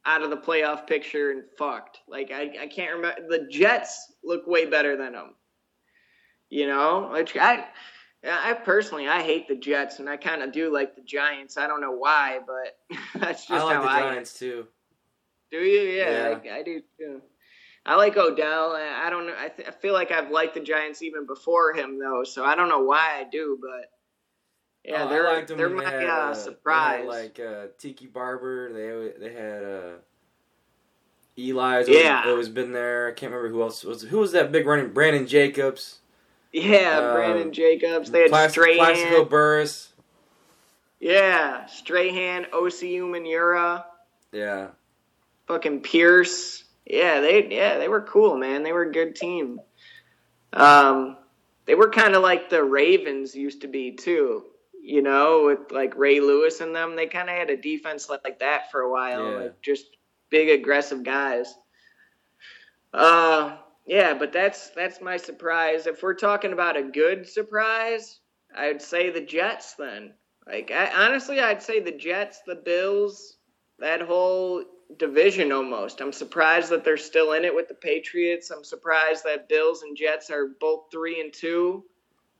out 0.07 0.23
of 0.23 0.31
the 0.31 0.37
playoff 0.37 0.87
picture 0.87 1.33
and 1.33 1.43
fucked. 1.59 2.01
Like 2.09 2.31
I, 2.33 2.53
I 2.63 2.67
can't 2.69 2.95
remember. 2.95 3.27
The 3.29 3.49
Jets 3.51 4.13
look 4.25 4.47
way 4.47 4.65
better 4.65 4.97
than 4.97 5.13
them. 5.13 5.35
You 6.49 6.69
know, 6.69 7.11
which 7.13 7.37
I, 7.37 7.67
I 8.25 8.55
personally 8.55 9.09
I 9.09 9.21
hate 9.21 9.49
the 9.49 9.57
Jets 9.57 9.99
and 9.99 10.09
I 10.09 10.17
kind 10.17 10.43
of 10.43 10.53
do 10.53 10.73
like 10.73 10.95
the 10.95 11.03
Giants. 11.03 11.59
I 11.59 11.67
don't 11.67 11.81
know 11.81 11.91
why, 11.93 12.39
but 12.47 12.99
that's 13.21 13.47
just 13.47 13.51
how 13.51 13.69
I 13.69 13.75
like 13.75 13.75
how 13.75 13.83
the 13.83 13.89
I. 13.89 14.01
Giants 14.13 14.39
too. 14.39 14.67
Do 15.51 15.59
you? 15.59 15.81
Yeah, 15.81 16.29
Yeah. 16.45 16.53
I, 16.53 16.59
I 16.59 16.63
do 16.63 16.81
too. 16.99 17.21
I 17.85 17.95
like 17.97 18.17
Odell. 18.17 18.73
I 18.77 19.07
I 19.07 19.11
don't 19.11 19.27
know. 19.27 19.35
I, 19.37 19.49
th- 19.49 19.69
I 19.69 19.73
feel 19.73 19.93
like 19.93 20.11
I've 20.13 20.31
liked 20.31 20.55
the 20.55 20.61
Giants 20.61 21.03
even 21.03 21.27
before 21.27 21.73
him, 21.75 21.99
though. 21.99 22.25
So 22.25 22.45
I 22.45 22.55
don't 22.55 22.69
know 22.69 22.81
why 22.83 23.19
I 23.21 23.25
do, 23.31 23.59
but 23.61 23.91
yeah, 24.87 25.05
Oh, 25.05 25.09
they're 25.09 25.25
liked 25.25 25.51
'em 25.51 25.57
they're 25.59 25.69
when 25.69 25.79
my 25.79 25.91
they 25.91 25.91
had, 25.91 26.05
uh, 26.05 26.13
uh, 26.13 26.21
they 26.23 26.27
had, 26.29 26.37
surprise. 26.37 27.07
like 27.07 27.41
uh, 27.41 27.67
Tiki 27.79 28.07
Barber. 28.07 28.73
They 28.73 29.19
they 29.29 29.35
had 29.35 29.63
uh, 29.65 29.93
Eli's. 31.37 31.89
Yeah. 31.89 32.19
always, 32.21 32.31
always 32.31 32.49
been 32.49 32.73
there. 32.73 33.09
I 33.09 33.13
can't 33.13 33.33
remember 33.33 33.55
who 33.55 33.63
else 33.63 33.85
was. 33.85 34.03
Who 34.03 34.19
was 34.19 34.33
that 34.33 34.53
big 34.53 34.67
running? 34.67 34.91
Brandon 34.93 35.27
Jacobs. 35.27 35.99
yeah, 36.53 36.99
uh, 36.99 37.15
Brandon 37.15 37.53
Jacobs. 37.53 38.11
They 38.11 38.23
had 38.23 38.31
Plas- 38.31 38.53
Strahan. 38.53 38.77
Plaxico 38.79 39.25
Burress. 39.25 39.93
Yeah, 41.01 41.67
Strahan, 41.67 42.47
Osi 42.55 42.99
Umenyiora, 43.01 43.85
Yeah. 44.33 44.69
fucking 45.47 45.81
Pierce. 45.81 46.65
Yeah, 46.87 47.21
they 47.21 47.49
yeah 47.55 47.79
they 47.79 47.89
were 47.89 48.01
cool, 48.03 48.37
man. 48.39 48.63
They 48.63 48.73
were 48.73 48.83
a 48.85 48.93
good 48.93 49.15
team. 49.17 49.61
Um, 50.55 51.19
they 51.67 51.75
were 51.75 51.91
kind 51.91 52.15
of 52.15 52.23
like 52.23 52.49
the 52.49 52.65
Ravens 52.65 53.35
used 53.35 53.61
to 53.63 53.69
be 53.69 53.93
too. 53.93 54.45
You 54.89 55.03
know, 55.03 55.47
with 55.47 55.73
like 55.73 55.97
Ray 55.97 56.21
Lewis 56.21 56.61
and 56.61 56.73
them, 56.73 56.95
they 56.95 57.07
kind 57.09 57.29
of 57.29 57.35
had 57.35 57.51
a 57.51 57.57
defense 57.57 58.09
like, 58.09 58.39
that 58.39 58.71
for 58.71 58.83
a 58.83 58.91
while, 58.91 59.33
Yeah. 59.33 59.39
like 59.39 59.61
just 59.61 59.97
big 60.31 60.49
aggressive 60.49 61.03
guys. 61.03 61.53
Uh, 62.95 63.57
yeah, 63.85 64.15
but 64.15 64.33
that's 64.33 64.71
that's 64.71 65.01
my 65.01 65.17
surprise. 65.17 65.89
If 65.89 66.05
we're 66.05 66.15
talking 66.15 66.53
about 66.53 66.77
a 66.77 66.85
good 66.85 67.29
surprise, 67.29 68.21
I'd 68.57 68.81
say 68.81 69.11
the 69.11 69.21
Jets. 69.21 69.75
Then, 69.75 70.13
like, 70.47 70.71
I, 70.71 71.07
honestly, 71.07 71.41
I'd 71.41 71.65
say 71.65 71.81
the 71.81 71.91
Jets, 71.91 72.43
the 72.47 72.55
Bills, 72.55 73.39
that 73.81 74.03
whole 74.03 74.63
division 74.99 75.51
almost. 75.51 76.01
I'm 76.01 76.13
surprised 76.13 76.71
that 76.71 76.85
they're 76.85 76.97
still 76.97 77.33
in 77.33 77.45
it 77.45 77.53
with 77.55 77.67
the 77.67 77.75
Patriots. 77.75 78.53
I'm 78.53 78.63
surprised 78.63 79.25
that 79.25 79.49
Bills 79.49 79.83
and 79.83 79.97
Jets 79.97 80.31
are 80.31 80.47
both 80.61 80.85
three 80.93 81.21
and 81.21 81.33
two, 81.33 81.85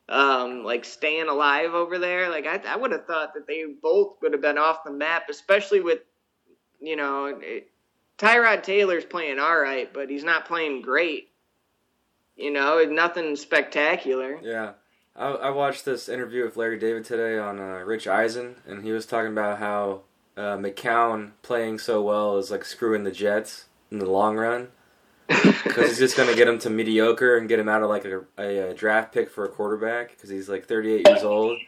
um, 0.09 0.65
like 0.65 0.85
staying 0.85 1.29
alive 1.29 1.75
over 1.75 1.99
there. 1.99 2.31
Like 2.31 2.47
I, 2.47 2.61
I 2.67 2.77
would 2.77 2.93
have 2.93 3.07
thought 3.07 3.35
that 3.35 3.47
they 3.47 3.65
both 3.83 4.17
would 4.23 4.33
have 4.33 4.43
been 4.43 4.59
off 4.59 4.85
the 4.85 4.93
map, 4.93 5.29
especially 5.29 5.81
with, 5.81 6.01
you 6.81 6.97
know, 6.97 7.27
it, 7.41 7.71
Tyrod 8.19 8.63
Taylor's 8.63 9.05
playing 9.05 9.39
all 9.39 9.59
right, 9.59 9.93
but 9.93 10.09
he's 10.09 10.25
not 10.25 10.47
playing 10.47 10.83
great. 10.83 11.31
You 12.37 12.51
know, 12.51 12.85
nothing 12.85 13.35
spectacular. 13.37 14.39
Yeah. 14.43 14.73
I, 15.15 15.29
I 15.29 15.51
watched 15.51 15.85
this 15.85 16.09
interview 16.09 16.45
with 16.45 16.57
Larry 16.57 16.79
David 16.79 17.05
today 17.05 17.39
on 17.39 17.59
uh, 17.59 17.79
Rich 17.85 18.07
Eisen, 18.07 18.57
and 18.67 18.85
he 18.85 18.93
was 18.93 19.07
talking 19.07 19.33
about 19.33 19.59
how 19.59 20.03
uh, 20.37 20.57
McCown 20.59 21.33
playing 21.43 21.79
so 21.79 22.03
well 22.03 22.37
is 22.37 22.51
like 22.51 22.65
screwing 22.65 23.05
the 23.05 23.11
Jets 23.11 23.67
in 23.91 23.99
the 23.99 24.11
long 24.11 24.37
run 24.37 24.69
because 25.29 25.89
he's 25.89 25.99
just 25.99 26.17
going 26.17 26.29
to 26.29 26.35
get 26.37 26.47
him 26.49 26.59
to 26.61 26.71
mediocre 26.71 27.37
and 27.37 27.49
get 27.49 27.59
him 27.59 27.69
out 27.69 27.83
of 27.83 27.89
like 27.91 28.05
a, 28.05 28.23
a, 28.39 28.71
uh 28.71 28.73
draft 28.75 29.13
pick 29.13 29.31
for 29.31 29.45
a 29.45 29.49
quarterback 29.49 30.11
because 30.11 30.31
he's 30.31 30.49
like 30.49 30.67
38 30.67 31.07
years 31.09 31.23
old. 31.25 31.59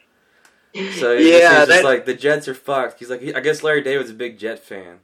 So 0.75 1.17
he's, 1.17 1.29
Yeah, 1.31 1.41
just, 1.51 1.59
he's 1.61 1.69
just 1.69 1.85
like 1.85 2.05
the 2.07 2.15
Jets 2.15 2.47
are 2.49 2.55
fucked. 2.55 2.99
He's 2.99 3.11
like, 3.11 3.23
I 3.35 3.41
guess 3.41 3.63
Larry 3.63 3.83
David's 3.83 4.11
a 4.11 4.15
big 4.15 4.39
Jet 4.39 4.59
fan. 4.59 4.99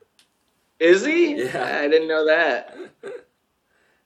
Is 0.79 1.05
he? 1.05 1.37
Yeah. 1.45 1.81
I 1.83 1.89
didn't 1.89 2.09
know 2.09 2.27
that. 2.27 2.77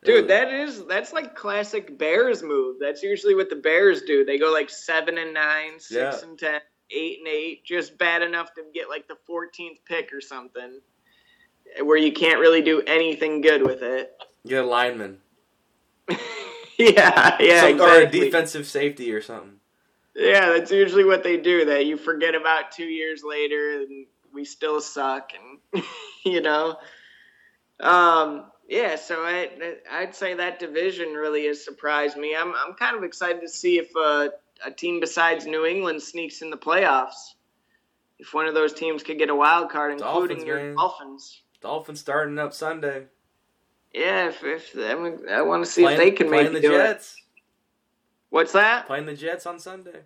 Dude, 0.04 0.28
that 0.28 0.52
is 0.52 0.84
that's 0.87 1.12
like 1.12 1.34
classic 1.34 1.98
Bears 1.98 2.42
move. 2.42 2.76
That's 2.80 3.02
usually 3.02 3.34
what 3.34 3.50
the 3.50 3.56
Bears 3.56 4.02
do. 4.02 4.24
They 4.24 4.38
go 4.38 4.52
like 4.52 4.70
seven 4.70 5.18
and 5.18 5.34
nine, 5.34 5.80
six 5.80 5.92
Yeah. 6.22 6.28
and 6.28 6.38
ten, 6.38 6.61
eight 6.90 7.18
and 7.18 7.26
eight, 7.26 7.64
just 7.64 7.98
bad 7.98 8.22
enough 8.22 8.54
to 8.54 8.62
get 8.72 8.88
like 8.88 9.08
the 9.08 9.16
fourteenth 9.26 9.80
pick 9.84 10.12
or 10.12 10.20
something, 10.20 10.80
where 11.83 11.96
you 11.96 12.12
can't 12.12 12.40
really 12.40 12.62
do 12.62 12.83
anything 12.87 13.40
good 13.40 13.62
with 13.62 13.83
it. 13.83 14.12
get 14.46 14.64
a 14.64 14.66
lineman, 14.66 15.18
yeah, 16.78 17.37
yeah, 17.40 17.61
Some- 17.61 17.81
or 17.81 18.02
a 18.02 18.07
defensive 18.07 18.66
safety 18.66 19.12
or 19.12 19.20
something. 19.22 19.54
Yeah, 20.14 20.50
that's 20.50 20.72
usually 20.72 21.04
what 21.04 21.22
they 21.22 21.37
do. 21.37 21.66
That 21.66 21.87
you 21.87 21.96
forget 21.96 22.35
about 22.35 22.72
two 22.72 22.87
years 22.87 23.22
later, 23.22 23.83
and 23.83 24.07
we 24.33 24.44
still 24.44 24.81
suck, 24.81 25.31
and 25.72 25.85
you 26.24 26.40
know. 26.40 26.76
Um, 27.81 28.50
yeah, 28.68 28.96
so 28.96 29.22
I, 29.22 29.48
I'd 29.90 30.14
say 30.14 30.35
that 30.35 30.59
division 30.59 31.14
really 31.14 31.46
has 31.46 31.64
surprised 31.64 32.16
me. 32.16 32.37
I'm, 32.37 32.52
I'm 32.54 32.74
kind 32.74 32.96
of 32.96 33.02
excited 33.02 33.40
to 33.40 33.48
see 33.48 33.78
if 33.78 33.88
uh, 33.96 34.28
a 34.64 34.70
team 34.70 35.00
besides 35.00 35.46
New 35.46 35.64
England 35.64 36.02
sneaks 36.02 36.42
in 36.42 36.50
the 36.50 36.57
playoffs. 36.57 37.35
If 38.18 38.35
one 38.35 38.46
of 38.46 38.54
those 38.54 38.72
teams 38.74 39.02
could 39.02 39.18
get 39.18 39.31
a 39.31 39.35
wild 39.35 39.70
card, 39.70 39.92
including 39.92 40.38
Dolphins, 40.38 40.44
your 40.44 40.57
man. 40.57 40.74
Dolphins. 40.74 41.42
Dolphins 41.61 42.01
starting 42.01 42.38
up 42.38 42.53
Sunday. 42.55 43.07
Yeah, 43.92 44.29
if, 44.29 44.42
if 44.44 44.73
I, 44.77 44.94
mean, 44.94 45.21
I 45.31 45.42
want 45.42 45.64
to 45.64 45.71
see 45.71 45.83
playing, 45.83 45.99
if 45.99 46.05
they 46.05 46.11
can 46.12 46.29
playing 46.29 46.53
maybe 46.53 46.61
the 46.61 46.68
do 46.68 46.75
it. 46.75 46.79
Jets. 46.79 47.16
What's 48.31 48.53
that? 48.53 48.87
Playing 48.87 49.07
the 49.07 49.14
Jets 49.14 49.47
on 49.47 49.59
Sunday. 49.59 50.01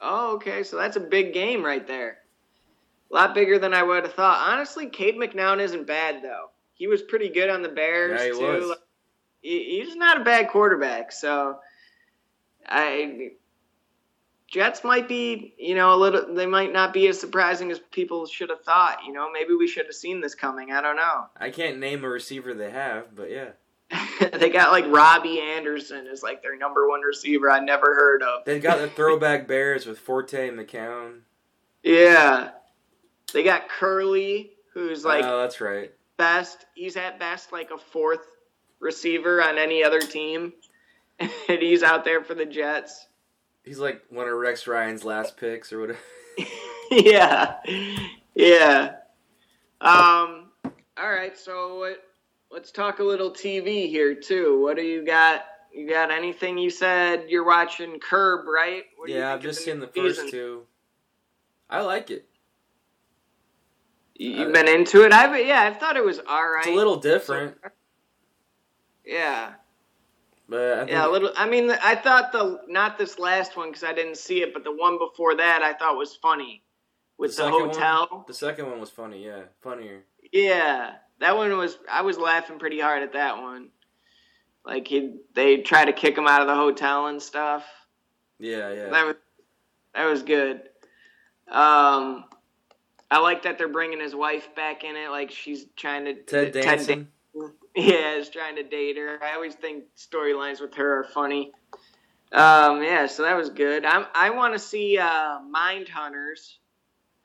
Oh, 0.00 0.34
okay. 0.34 0.62
So 0.62 0.76
that's 0.76 0.96
a 0.96 1.00
big 1.00 1.32
game 1.32 1.64
right 1.64 1.86
there. 1.86 2.18
A 3.10 3.14
lot 3.14 3.34
bigger 3.34 3.58
than 3.58 3.72
I 3.72 3.82
would 3.82 4.02
have 4.04 4.14
thought. 4.14 4.50
Honestly, 4.52 4.88
Cade 4.88 5.16
McNown 5.16 5.60
isn't 5.60 5.86
bad 5.86 6.22
though. 6.22 6.50
He 6.74 6.88
was 6.88 7.02
pretty 7.02 7.28
good 7.28 7.48
on 7.48 7.62
the 7.62 7.68
Bears 7.68 8.20
Yeah, 8.20 8.26
he 8.26 8.38
too. 8.38 8.74
He- 9.40 9.80
he's 9.80 9.94
not 9.94 10.20
a 10.20 10.24
bad 10.24 10.48
quarterback. 10.48 11.12
So, 11.12 11.60
I 12.66 13.30
Jets 14.56 14.82
might 14.82 15.06
be, 15.06 15.52
you 15.58 15.74
know, 15.74 15.92
a 15.92 15.98
little. 15.98 16.34
They 16.34 16.46
might 16.46 16.72
not 16.72 16.94
be 16.94 17.08
as 17.08 17.20
surprising 17.20 17.70
as 17.70 17.78
people 17.90 18.24
should 18.24 18.48
have 18.48 18.62
thought. 18.62 19.00
You 19.06 19.12
know, 19.12 19.30
maybe 19.30 19.54
we 19.54 19.68
should 19.68 19.84
have 19.84 19.94
seen 19.94 20.22
this 20.22 20.34
coming. 20.34 20.72
I 20.72 20.80
don't 20.80 20.96
know. 20.96 21.26
I 21.38 21.50
can't 21.50 21.78
name 21.78 22.02
a 22.04 22.08
receiver 22.08 22.54
they 22.54 22.70
have, 22.70 23.14
but 23.14 23.30
yeah. 23.30 23.50
they 24.32 24.48
got 24.48 24.72
like 24.72 24.86
Robbie 24.88 25.42
Anderson 25.42 26.06
is 26.06 26.22
like 26.22 26.42
their 26.42 26.56
number 26.56 26.88
one 26.88 27.02
receiver. 27.02 27.50
I 27.50 27.60
never 27.60 27.94
heard 27.94 28.22
of. 28.22 28.46
They've 28.46 28.62
got 28.62 28.78
the 28.78 28.88
throwback 28.96 29.46
Bears 29.46 29.84
with 29.84 29.98
Forte 29.98 30.48
and 30.48 30.58
McCown. 30.58 31.20
Yeah, 31.82 32.52
they 33.34 33.42
got 33.42 33.68
Kerley, 33.68 34.52
who's 34.72 35.04
like 35.04 35.22
oh, 35.22 35.42
that's 35.42 35.60
right. 35.60 35.92
best. 36.16 36.64
He's 36.74 36.96
at 36.96 37.18
best 37.18 37.52
like 37.52 37.72
a 37.72 37.78
fourth 37.78 38.26
receiver 38.80 39.42
on 39.42 39.58
any 39.58 39.84
other 39.84 40.00
team, 40.00 40.54
and 41.18 41.60
he's 41.60 41.82
out 41.82 42.06
there 42.06 42.24
for 42.24 42.34
the 42.34 42.46
Jets. 42.46 43.06
He's 43.66 43.78
like 43.80 44.00
one 44.10 44.28
of 44.28 44.34
Rex 44.34 44.66
Ryan's 44.66 45.04
last 45.04 45.36
picks 45.36 45.72
or 45.72 45.80
whatever. 45.80 45.98
yeah, 46.90 47.56
yeah. 48.34 48.92
Um. 49.80 50.44
All 50.98 51.10
right, 51.10 51.36
so 51.36 51.80
what, 51.80 52.02
let's 52.50 52.70
talk 52.72 53.00
a 53.00 53.04
little 53.04 53.30
TV 53.30 53.88
here 53.90 54.14
too. 54.14 54.62
What 54.62 54.76
do 54.76 54.82
you 54.82 55.04
got? 55.04 55.42
You 55.74 55.86
got 55.88 56.10
anything? 56.10 56.56
You 56.56 56.70
said 56.70 57.24
you're 57.28 57.44
watching 57.44 57.98
Curb, 58.00 58.46
right? 58.46 58.84
What 58.96 59.10
Yeah, 59.10 59.34
I've 59.34 59.42
just 59.42 59.62
seen 59.64 59.80
the 59.80 59.88
first 59.88 60.16
season? 60.16 60.30
two. 60.30 60.62
I 61.68 61.82
like 61.82 62.10
it. 62.10 62.24
You- 64.14 64.30
You've 64.30 64.52
been 64.54 64.68
into 64.68 65.04
it. 65.04 65.12
I've 65.12 65.44
yeah, 65.44 65.64
I 65.64 65.74
thought 65.74 65.96
it 65.96 66.04
was 66.04 66.20
all 66.20 66.48
right. 66.48 66.60
It's 66.66 66.68
a 66.68 66.74
little 66.74 66.96
different, 66.96 67.56
Yeah. 69.04 69.54
But 70.48 70.78
I 70.78 70.84
Yeah, 70.86 71.06
a 71.06 71.10
little. 71.10 71.32
I 71.36 71.48
mean, 71.48 71.70
I 71.70 71.94
thought 71.94 72.32
the 72.32 72.60
not 72.68 72.98
this 72.98 73.18
last 73.18 73.56
one 73.56 73.70
because 73.70 73.84
I 73.84 73.92
didn't 73.92 74.16
see 74.16 74.42
it, 74.42 74.52
but 74.52 74.64
the 74.64 74.74
one 74.74 74.98
before 74.98 75.36
that 75.36 75.62
I 75.62 75.72
thought 75.74 75.96
was 75.96 76.14
funny 76.16 76.62
with 77.18 77.36
the, 77.36 77.44
one- 77.44 77.52
hotel. 77.70 78.24
the 78.26 78.34
second 78.34 78.70
one 78.70 78.80
was 78.80 78.90
funny. 78.90 79.24
Yeah, 79.24 79.42
funnier. 79.60 80.02
Yeah, 80.32 80.92
that 81.20 81.36
one 81.36 81.56
was. 81.56 81.78
I 81.90 82.02
was 82.02 82.18
laughing 82.18 82.58
pretty 82.58 82.80
hard 82.80 83.02
at 83.02 83.12
that 83.14 83.40
one. 83.40 83.68
Like 84.64 84.88
he, 84.88 85.16
they 85.34 85.58
try 85.58 85.84
to 85.84 85.92
kick 85.92 86.18
him 86.18 86.26
out 86.26 86.40
of 86.40 86.48
the 86.48 86.54
hotel 86.56 87.06
and 87.06 87.22
stuff. 87.22 87.64
Yeah, 88.38 88.72
yeah. 88.72 88.90
That 88.90 89.06
was 89.06 89.16
that 89.94 90.04
was 90.06 90.22
good. 90.22 90.62
Um, 91.48 92.24
I 93.10 93.20
like 93.20 93.44
that 93.44 93.58
they're 93.58 93.68
bringing 93.68 94.00
his 94.00 94.14
wife 94.14 94.54
back 94.56 94.82
in 94.82 94.96
it. 94.96 95.10
Like 95.10 95.30
she's 95.30 95.66
trying 95.76 96.04
to 96.06 96.14
Ted 96.14 96.52
Danson. 96.52 97.08
Yeah, 97.76 98.14
is 98.14 98.30
trying 98.30 98.56
to 98.56 98.62
date 98.62 98.96
her. 98.96 99.22
I 99.22 99.34
always 99.34 99.54
think 99.54 99.84
storylines 99.96 100.62
with 100.62 100.74
her 100.76 101.00
are 101.00 101.04
funny. 101.04 101.52
Um, 102.32 102.82
yeah, 102.82 103.06
so 103.06 103.22
that 103.22 103.36
was 103.36 103.50
good. 103.50 103.84
I'm, 103.84 104.06
I 104.14 104.30
want 104.30 104.54
to 104.54 104.58
see 104.58 104.98
uh, 104.98 105.40
Mind 105.40 105.86
Hunters 105.88 106.58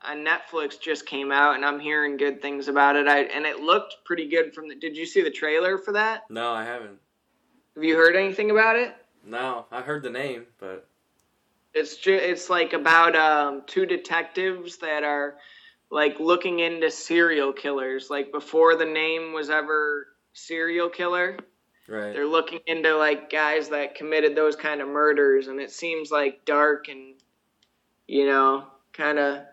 on 0.04 0.26
Netflix. 0.26 0.80
Just 0.80 1.06
came 1.06 1.32
out, 1.32 1.56
and 1.56 1.64
I'm 1.66 1.80
hearing 1.80 2.18
good 2.18 2.42
things 2.42 2.68
about 2.68 2.98
it. 2.98 3.08
I 3.08 3.22
and 3.22 3.46
it 3.46 3.62
looked 3.62 3.96
pretty 4.04 4.28
good 4.28 4.54
from 4.54 4.68
the. 4.68 4.76
Did 4.76 4.98
you 4.98 5.06
see 5.06 5.22
the 5.22 5.32
trailer 5.32 5.78
for 5.78 5.94
that? 5.94 6.24
No, 6.30 6.52
I 6.52 6.66
haven't. 6.66 7.00
Have 7.76 7.84
you 7.84 7.96
heard 7.96 8.18
anything 8.18 8.52
about 8.52 8.76
it? 8.76 8.94
No, 9.26 9.66
I 9.72 9.82
heard 9.82 10.04
the 10.04 10.10
name, 10.10 10.46
but 10.60 10.86
It's 11.74 11.96
ju- 11.96 12.14
it's 12.14 12.50
like 12.50 12.74
about 12.74 13.16
um, 13.16 13.64
two 13.68 13.86
detectives 13.86 14.78
that 14.78 15.04
are 15.04 15.36
like 15.90 16.20
looking 16.20 16.60
into 16.60 16.92
serial 16.92 17.54
killers. 17.54 18.10
Like 18.10 18.32
before 18.34 18.76
the 18.76 18.86
name 18.86 19.34
was 19.34 19.50
ever 19.50 20.08
serial 20.34 20.90
killer, 20.90 21.38
Right. 21.88 22.14
they're 22.14 22.28
looking 22.28 22.60
into 22.68 22.96
like 22.96 23.30
guys 23.30 23.70
that 23.70 23.96
committed 23.96 24.36
those 24.36 24.56
kind 24.56 24.82
of 24.82 24.88
murders, 24.88 25.48
and 25.48 25.60
it 25.60 25.72
seems 25.72 26.12
like 26.12 26.46
dark 26.46 26.88
and 26.88 27.16
you 28.08 28.26
know, 28.26 28.66
kind 28.92 29.18
of, 29.18 29.44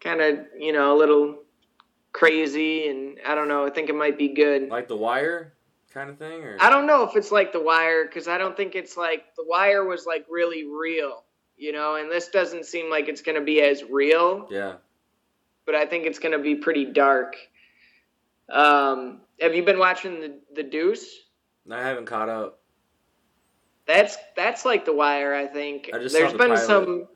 kind 0.00 0.20
of, 0.20 0.38
you 0.56 0.72
know, 0.72 0.94
a 0.94 0.96
little 0.96 1.42
crazy, 2.12 2.86
and 2.88 3.18
I 3.26 3.34
don't 3.34 3.48
know. 3.48 3.66
I 3.66 3.70
think 3.70 3.88
it 3.88 3.96
might 3.96 4.16
be 4.16 4.28
good. 4.28 4.68
Like 4.68 4.86
The 4.86 4.96
Wire 4.96 5.52
kind 5.92 6.10
of 6.10 6.18
thing, 6.18 6.44
or 6.44 6.56
I 6.60 6.70
don't 6.70 6.86
know 6.86 7.02
if 7.02 7.16
it's 7.16 7.32
like 7.32 7.52
The 7.52 7.60
Wire 7.60 8.04
because 8.04 8.28
I 8.28 8.38
don't 8.38 8.56
think 8.56 8.76
it's 8.76 8.96
like 8.96 9.34
The 9.36 9.44
Wire 9.48 9.84
was 9.84 10.06
like 10.06 10.26
really 10.30 10.64
real, 10.64 11.24
you 11.56 11.72
know, 11.72 11.96
and 11.96 12.08
this 12.08 12.28
doesn't 12.28 12.66
seem 12.66 12.88
like 12.88 13.08
it's 13.08 13.22
going 13.22 13.38
to 13.38 13.44
be 13.44 13.60
as 13.60 13.82
real, 13.82 14.46
yeah. 14.48 14.74
but 15.66 15.74
I 15.74 15.86
think 15.86 16.06
it's 16.06 16.20
going 16.20 16.36
to 16.36 16.42
be 16.42 16.54
pretty 16.54 16.84
dark. 16.84 17.36
Um, 18.48 19.22
have 19.40 19.54
you 19.54 19.62
been 19.64 19.78
watching 19.78 20.20
the 20.20 20.40
the 20.54 20.62
Deuce? 20.62 21.06
I 21.70 21.80
haven't 21.80 22.06
caught 22.06 22.28
up. 22.28 22.60
That's 23.86 24.16
that's 24.36 24.64
like 24.64 24.84
The 24.84 24.94
Wire, 24.94 25.34
I 25.34 25.46
think. 25.46 25.90
I 25.92 25.98
just 25.98 26.14
There's 26.14 26.30
saw 26.30 26.36
the 26.36 26.38
been 26.38 26.54
pilot. 26.54 26.66
some. 26.66 27.08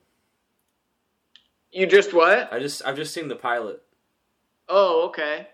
You 1.71 1.85
just 1.85 2.13
what? 2.13 2.51
I 2.51 2.59
just 2.59 2.85
I've 2.85 2.95
just 2.95 3.13
seen 3.13 3.27
the 3.27 3.35
pilot. 3.35 3.81
Oh, 4.67 5.07
okay. 5.07 5.47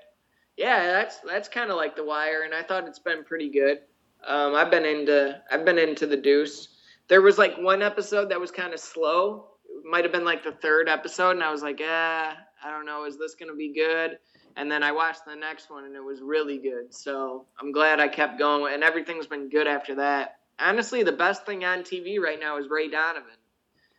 Yeah, 0.58 0.88
that's 0.88 1.19
that's 1.19 1.49
kind 1.49 1.69
of 1.71 1.78
like 1.78 1.95
The 1.95 2.06
Wire, 2.06 2.43
and 2.43 2.54
I 2.54 2.63
thought 2.63 2.88
it's 2.88 2.99
been 2.99 3.23
pretty 3.23 3.49
good. 3.49 3.80
Um, 4.25 4.56
I've 4.56 4.71
been 4.71 4.86
into 4.86 5.41
I've 5.51 5.65
been 5.65 5.78
into 5.78 6.08
the 6.08 6.17
Deuce. 6.17 6.69
There 7.08 7.21
was 7.21 7.38
like 7.38 7.56
one 7.58 7.82
episode 7.82 8.30
that 8.30 8.39
was 8.39 8.51
kind 8.51 8.73
of 8.73 8.80
slow. 8.80 9.47
It 9.69 9.84
might 9.89 10.04
have 10.04 10.13
been 10.13 10.25
like 10.25 10.43
the 10.43 10.54
third 10.54 10.89
episode, 10.89 11.32
and 11.32 11.43
I 11.43 11.51
was 11.51 11.62
like, 11.62 11.80
ah, 11.84 12.36
I 12.63 12.71
don't 12.71 12.86
know, 12.86 13.06
is 13.06 13.17
this 13.17 13.36
gonna 13.36 13.56
be 13.56 13.73
good? 13.73 14.17
And 14.58 14.72
then 14.72 14.84
I 14.84 14.91
watched 14.91 15.26
the 15.26 15.36
next 15.36 15.70
one, 15.70 15.84
and 15.86 15.96
it 15.96 16.04
was 16.04 16.22
really 16.22 16.58
good. 16.58 16.94
So 16.94 17.46
I'm 17.60 17.72
glad 17.72 18.00
I 18.00 18.08
kept 18.08 18.39
going, 18.39 18.74
and 18.74 18.84
everything's 18.84 19.28
been 19.28 19.50
good 19.50 19.68
after 19.68 19.96
that. 19.96 20.39
Honestly, 20.60 21.04
the 21.04 21.12
best 21.12 21.46
thing 21.46 21.65
on 21.65 21.80
TV 21.80 22.20
right 22.20 22.39
now 22.39 22.58
is 22.58 22.70
Ray 22.70 22.89
Donovan. 22.89 23.32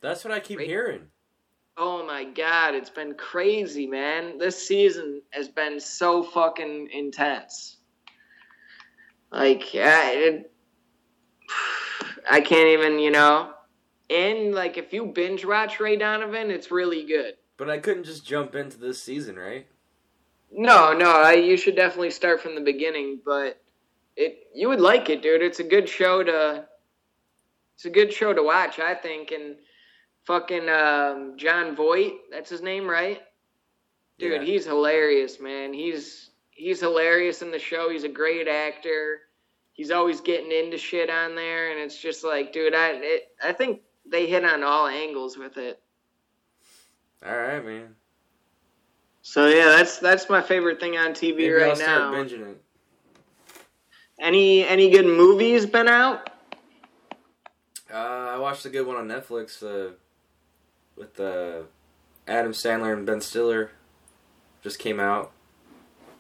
That's 0.01 0.25
what 0.25 0.33
I 0.33 0.41
keep 0.41 0.59
Right. 0.59 0.67
hearing. 0.67 1.09
Oh 1.77 2.07
my 2.07 2.25
god, 2.25 2.75
it's 2.75 2.89
been 2.89 3.15
crazy, 3.15 3.87
man. 3.87 4.39
This 4.39 4.67
season 4.67 5.21
has 5.31 5.49
been 5.49 5.79
so 5.79 6.23
fucking 6.23 6.89
intense. 6.91 7.77
Like, 9.31 9.63
I, 9.75 10.13
it, 10.13 10.53
I 12.31 12.41
can't 12.41 12.69
even, 12.69 12.99
you 12.99 13.11
know. 13.11 13.53
And 14.09 14.55
like, 14.55 14.79
if 14.79 14.95
you 14.95 15.05
binge 15.07 15.45
watch 15.45 15.81
Ray 15.81 15.97
Donovan, 15.97 16.51
it's 16.51 16.71
really 16.71 17.05
good. 17.05 17.35
But 17.59 17.69
I 17.69 17.77
couldn't 17.79 18.05
just 18.05 18.25
jump 18.27 18.55
into 18.55 18.79
this 18.79 19.03
season, 19.03 19.37
right? 19.37 19.67
No, 20.53 20.93
no, 20.93 21.11
I, 21.11 21.35
you 21.35 21.57
should 21.57 21.77
definitely 21.77 22.11
start 22.11 22.41
from 22.41 22.55
the 22.55 22.61
beginning. 22.61 23.21
But 23.25 23.61
it, 24.17 24.47
you 24.55 24.69
would 24.69 24.81
like 24.81 25.11
it, 25.11 25.23
dude. 25.23 25.43
It's 25.43 25.61
a 25.61 25.65
good 25.65 25.89
show 25.89 26.23
to. 26.23 26.67
It's 27.75 27.85
a 27.85 27.91
good 27.91 28.13
show 28.13 28.33
to 28.33 28.43
watch, 28.43 28.79
I 28.79 28.95
think. 28.95 29.33
And 29.33 29.57
fucking 30.25 30.69
um, 30.69 31.35
Jon 31.37 31.77
Voight, 31.77 32.15
that's 32.31 32.49
his 32.49 32.63
name, 32.63 32.89
right? 32.89 33.21
Dude, 34.19 34.41
Yeah. 34.41 34.47
he's 34.47 34.65
hilarious, 34.65 35.39
man. 35.41 35.73
He's 35.75 36.31
he's 36.51 36.81
hilarious 36.81 37.43
in 37.43 37.51
the 37.51 37.59
show. 37.59 37.91
He's 37.91 38.05
a 38.05 38.09
great 38.09 38.49
actor. 38.49 39.21
He's 39.75 39.91
always 39.91 40.23
getting 40.23 40.51
into 40.51 40.79
shit 40.79 41.11
on 41.11 41.35
there, 41.35 41.71
and 41.71 41.79
it's 41.79 42.01
just 42.01 42.25
like, 42.25 42.51
dude, 42.53 42.75
I 42.75 42.93
it, 42.95 43.29
I 43.45 43.53
think 43.53 43.83
they 44.11 44.27
hit 44.27 44.43
on 44.45 44.63
all 44.63 44.87
angles 44.87 45.37
with 45.37 45.59
it. 45.59 45.79
All 47.25 47.37
right, 47.37 47.63
man. 47.65 47.95
So 49.29 49.49
yeah, 49.49 49.65
that's 49.71 49.99
that's 49.99 50.31
my 50.31 50.41
favorite 50.41 50.79
thing 50.79 50.97
on 50.97 51.11
TV 51.11 51.31
Maybe 51.39 51.51
right 51.51 51.71
I'll 51.71 51.77
start 51.77 52.01
now. 52.01 52.13
binging 52.13 52.49
it. 52.49 52.63
Any 54.21 54.65
any 54.65 54.89
good 54.89 55.05
movies 55.05 55.67
been 55.67 55.89
out? 55.89 56.31
Uh, 57.93 57.97
I 57.97 58.39
watched 58.39 58.65
a 58.67 58.69
good 58.71 58.87
one 58.87 58.95
on 58.95 59.09
Netflix 59.09 59.65
uh, 59.65 59.95
with 60.97 61.19
uh, 61.19 61.63
Adam 62.29 62.53
Sandler 62.53 62.93
and 62.93 63.05
Ben 63.05 63.21
Stiller. 63.21 63.73
Just 64.63 64.79
came 64.79 65.01
out. 65.01 65.33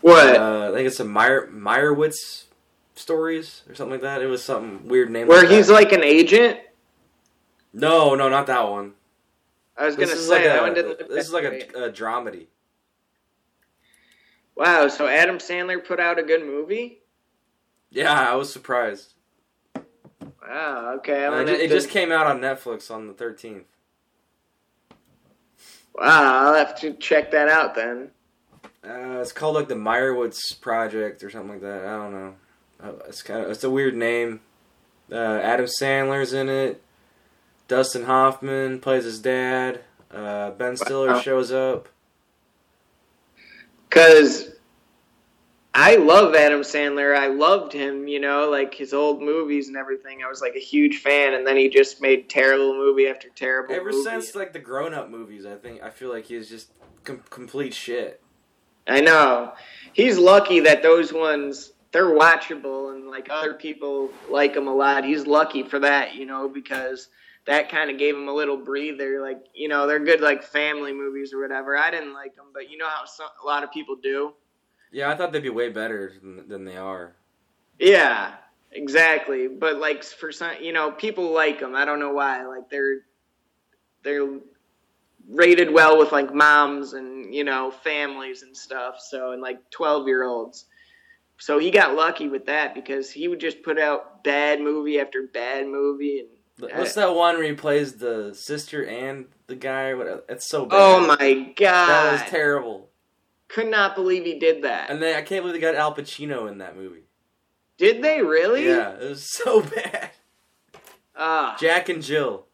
What? 0.00 0.34
Uh, 0.34 0.70
I 0.70 0.74
think 0.74 0.88
it's 0.88 0.98
a 0.98 1.04
Meyer 1.04 1.46
Meyerowitz 1.46 2.46
stories 2.96 3.62
or 3.68 3.76
something 3.76 3.92
like 3.92 4.00
that. 4.02 4.20
It 4.20 4.26
was 4.26 4.42
something 4.42 4.88
weird 4.88 5.12
name. 5.12 5.28
Where 5.28 5.42
like 5.42 5.50
he's 5.50 5.68
that. 5.68 5.74
like 5.74 5.92
an 5.92 6.02
agent? 6.02 6.58
no, 7.72 8.16
no, 8.16 8.28
not 8.28 8.48
that 8.48 8.68
one. 8.68 8.94
I 9.76 9.86
was 9.86 9.94
This 9.94 10.10
gonna 10.10 10.20
say 10.20 10.34
like 10.34 10.44
that 10.44 10.58
a 10.58 10.62
one 10.62 10.74
didn't 10.74 11.08
this 11.08 11.28
is 11.28 11.32
like 11.32 11.44
a, 11.44 11.84
a 11.84 11.92
dramedy. 11.92 12.48
Wow, 14.56 14.88
so 14.88 15.06
Adam 15.06 15.38
Sandler 15.38 15.84
put 15.84 16.00
out 16.00 16.18
a 16.18 16.22
good 16.22 16.44
movie? 16.44 17.00
Yeah, 17.90 18.12
I 18.12 18.34
was 18.34 18.52
surprised. 18.52 19.12
Wow, 20.46 20.94
okay. 20.98 21.26
I'm 21.26 21.42
it, 21.42 21.46
ju- 21.46 21.64
it 21.64 21.68
just 21.68 21.90
came 21.90 22.10
out 22.10 22.26
on 22.26 22.40
Netflix 22.40 22.90
on 22.90 23.06
the 23.06 23.12
thirteenth. 23.12 23.66
Wow, 25.94 26.46
I'll 26.48 26.54
have 26.54 26.78
to 26.80 26.92
check 26.94 27.30
that 27.32 27.48
out 27.48 27.74
then. 27.74 28.10
Uh, 28.84 29.18
it's 29.20 29.32
called 29.32 29.56
like 29.56 29.68
the 29.68 29.74
Meyerowitz 29.74 30.58
Project 30.60 31.22
or 31.24 31.30
something 31.30 31.50
like 31.50 31.60
that. 31.62 31.84
I 31.86 31.96
don't 31.96 32.12
know. 32.12 32.34
Uh, 32.82 32.92
it's 33.08 33.22
kind 33.22 33.42
of 33.44 33.50
it's 33.50 33.64
a 33.64 33.70
weird 33.70 33.96
name. 33.96 34.40
Uh, 35.10 35.16
Adam 35.16 35.66
Sandler's 35.66 36.32
in 36.32 36.48
it. 36.48 36.82
Dustin 37.68 38.04
Hoffman 38.04 38.80
plays 38.80 39.04
his 39.04 39.18
dad. 39.18 39.80
Uh, 40.12 40.50
ben 40.52 40.76
Stiller 40.76 41.08
Wow. 41.14 41.20
shows 41.20 41.50
up. 41.50 41.88
Cause 43.96 44.50
I 45.72 45.96
love 45.96 46.34
Adam 46.34 46.60
Sandler. 46.60 47.16
I 47.16 47.28
loved 47.28 47.72
him, 47.72 48.06
you 48.06 48.20
know, 48.20 48.50
like 48.50 48.74
his 48.74 48.92
old 48.92 49.22
movies 49.22 49.68
and 49.68 49.76
everything. 49.76 50.22
I 50.22 50.28
was 50.28 50.42
like 50.42 50.54
a 50.54 50.60
huge 50.60 50.98
fan, 50.98 51.32
and 51.32 51.46
then 51.46 51.56
he 51.56 51.70
just 51.70 52.02
made 52.02 52.28
terrible 52.28 52.74
movie 52.74 53.06
after 53.06 53.28
terrible 53.34 53.74
Ever 53.74 53.92
movie. 53.92 54.02
since 54.04 54.34
like 54.34 54.52
the 54.52 54.58
grown 54.58 54.92
up 54.92 55.08
movies, 55.08 55.46
I 55.46 55.54
think 55.54 55.82
I 55.82 55.88
feel 55.88 56.10
like 56.10 56.26
he's 56.26 56.48
just 56.50 56.72
com- 57.04 57.22
complete 57.30 57.72
shit. 57.72 58.22
I 58.86 59.00
know. 59.00 59.54
He's 59.94 60.18
lucky 60.18 60.60
that 60.60 60.82
those 60.82 61.12
ones 61.12 61.72
they're 61.92 62.14
watchable 62.14 62.94
and 62.94 63.08
like 63.08 63.28
other 63.30 63.54
people 63.54 64.10
like 64.28 64.54
him 64.54 64.68
a 64.68 64.74
lot. 64.74 65.04
He's 65.04 65.26
lucky 65.26 65.62
for 65.62 65.78
that, 65.78 66.14
you 66.14 66.26
know, 66.26 66.48
because 66.50 67.08
that 67.46 67.68
kind 67.70 67.90
of 67.90 67.98
gave 67.98 68.14
him 68.14 68.28
a 68.28 68.34
little 68.34 68.56
breather. 68.56 69.20
Like, 69.22 69.44
you 69.54 69.68
know, 69.68 69.86
they're 69.86 70.00
good 70.00 70.20
like 70.20 70.42
family 70.42 70.92
movies 70.92 71.32
or 71.32 71.40
whatever. 71.40 71.76
I 71.76 71.90
didn't 71.90 72.12
like 72.12 72.34
them, 72.34 72.46
but 72.52 72.70
you 72.70 72.76
know 72.76 72.88
how 72.88 73.04
some, 73.04 73.28
a 73.42 73.46
lot 73.46 73.62
of 73.62 73.72
people 73.72 73.96
do. 74.02 74.32
Yeah, 74.92 75.10
I 75.10 75.16
thought 75.16 75.32
they'd 75.32 75.42
be 75.42 75.50
way 75.50 75.68
better 75.68 76.12
than, 76.20 76.48
than 76.48 76.64
they 76.64 76.76
are. 76.76 77.14
Yeah, 77.78 78.34
exactly. 78.72 79.46
But 79.46 79.76
like 79.76 80.02
for 80.02 80.32
some, 80.32 80.54
you 80.60 80.72
know, 80.72 80.90
people 80.90 81.32
like 81.32 81.60
them. 81.60 81.76
I 81.76 81.84
don't 81.84 82.00
know 82.00 82.12
why. 82.12 82.44
Like 82.44 82.68
they're 82.68 83.02
they're 84.02 84.38
rated 85.28 85.72
well 85.72 85.98
with 85.98 86.12
like 86.12 86.32
moms 86.32 86.92
and 86.94 87.34
you 87.34 87.44
know 87.44 87.70
families 87.70 88.42
and 88.42 88.56
stuff. 88.56 88.96
So 89.00 89.32
and 89.32 89.42
like 89.42 89.70
twelve 89.70 90.08
year 90.08 90.24
olds. 90.24 90.64
So 91.38 91.58
he 91.58 91.70
got 91.70 91.94
lucky 91.94 92.28
with 92.28 92.46
that 92.46 92.74
because 92.74 93.10
he 93.10 93.28
would 93.28 93.40
just 93.40 93.62
put 93.62 93.78
out 93.78 94.24
bad 94.24 94.60
movie 94.60 94.98
after 94.98 95.28
bad 95.32 95.66
movie 95.66 96.20
and. 96.20 96.28
What's 96.58 96.94
that 96.94 97.14
one 97.14 97.36
where 97.36 97.44
he 97.44 97.52
plays 97.52 97.94
the 97.94 98.32
sister 98.34 98.84
and 98.86 99.26
the 99.46 99.56
guy? 99.56 99.92
What? 99.94 100.24
It's 100.28 100.46
so 100.48 100.64
bad. 100.66 100.76
Oh 100.78 101.06
my 101.06 101.52
god! 101.56 101.88
That 101.88 102.12
was 102.12 102.30
terrible. 102.30 102.88
Could 103.48 103.68
not 103.68 103.94
believe 103.94 104.24
he 104.24 104.38
did 104.38 104.62
that. 104.64 104.90
And 104.90 105.00
then 105.02 105.16
I 105.16 105.22
can't 105.22 105.42
believe 105.44 105.54
they 105.54 105.60
got 105.60 105.74
Al 105.74 105.94
Pacino 105.94 106.48
in 106.50 106.58
that 106.58 106.76
movie. 106.76 107.04
did 107.78 108.02
they 108.02 108.22
really? 108.22 108.66
Yeah, 108.66 108.92
it 108.92 109.08
was 109.08 109.22
so 109.30 109.60
bad. 109.74 110.10
Ah, 111.14 111.56
Jack 111.60 111.88
and 111.88 112.02
Jill. 112.02 112.46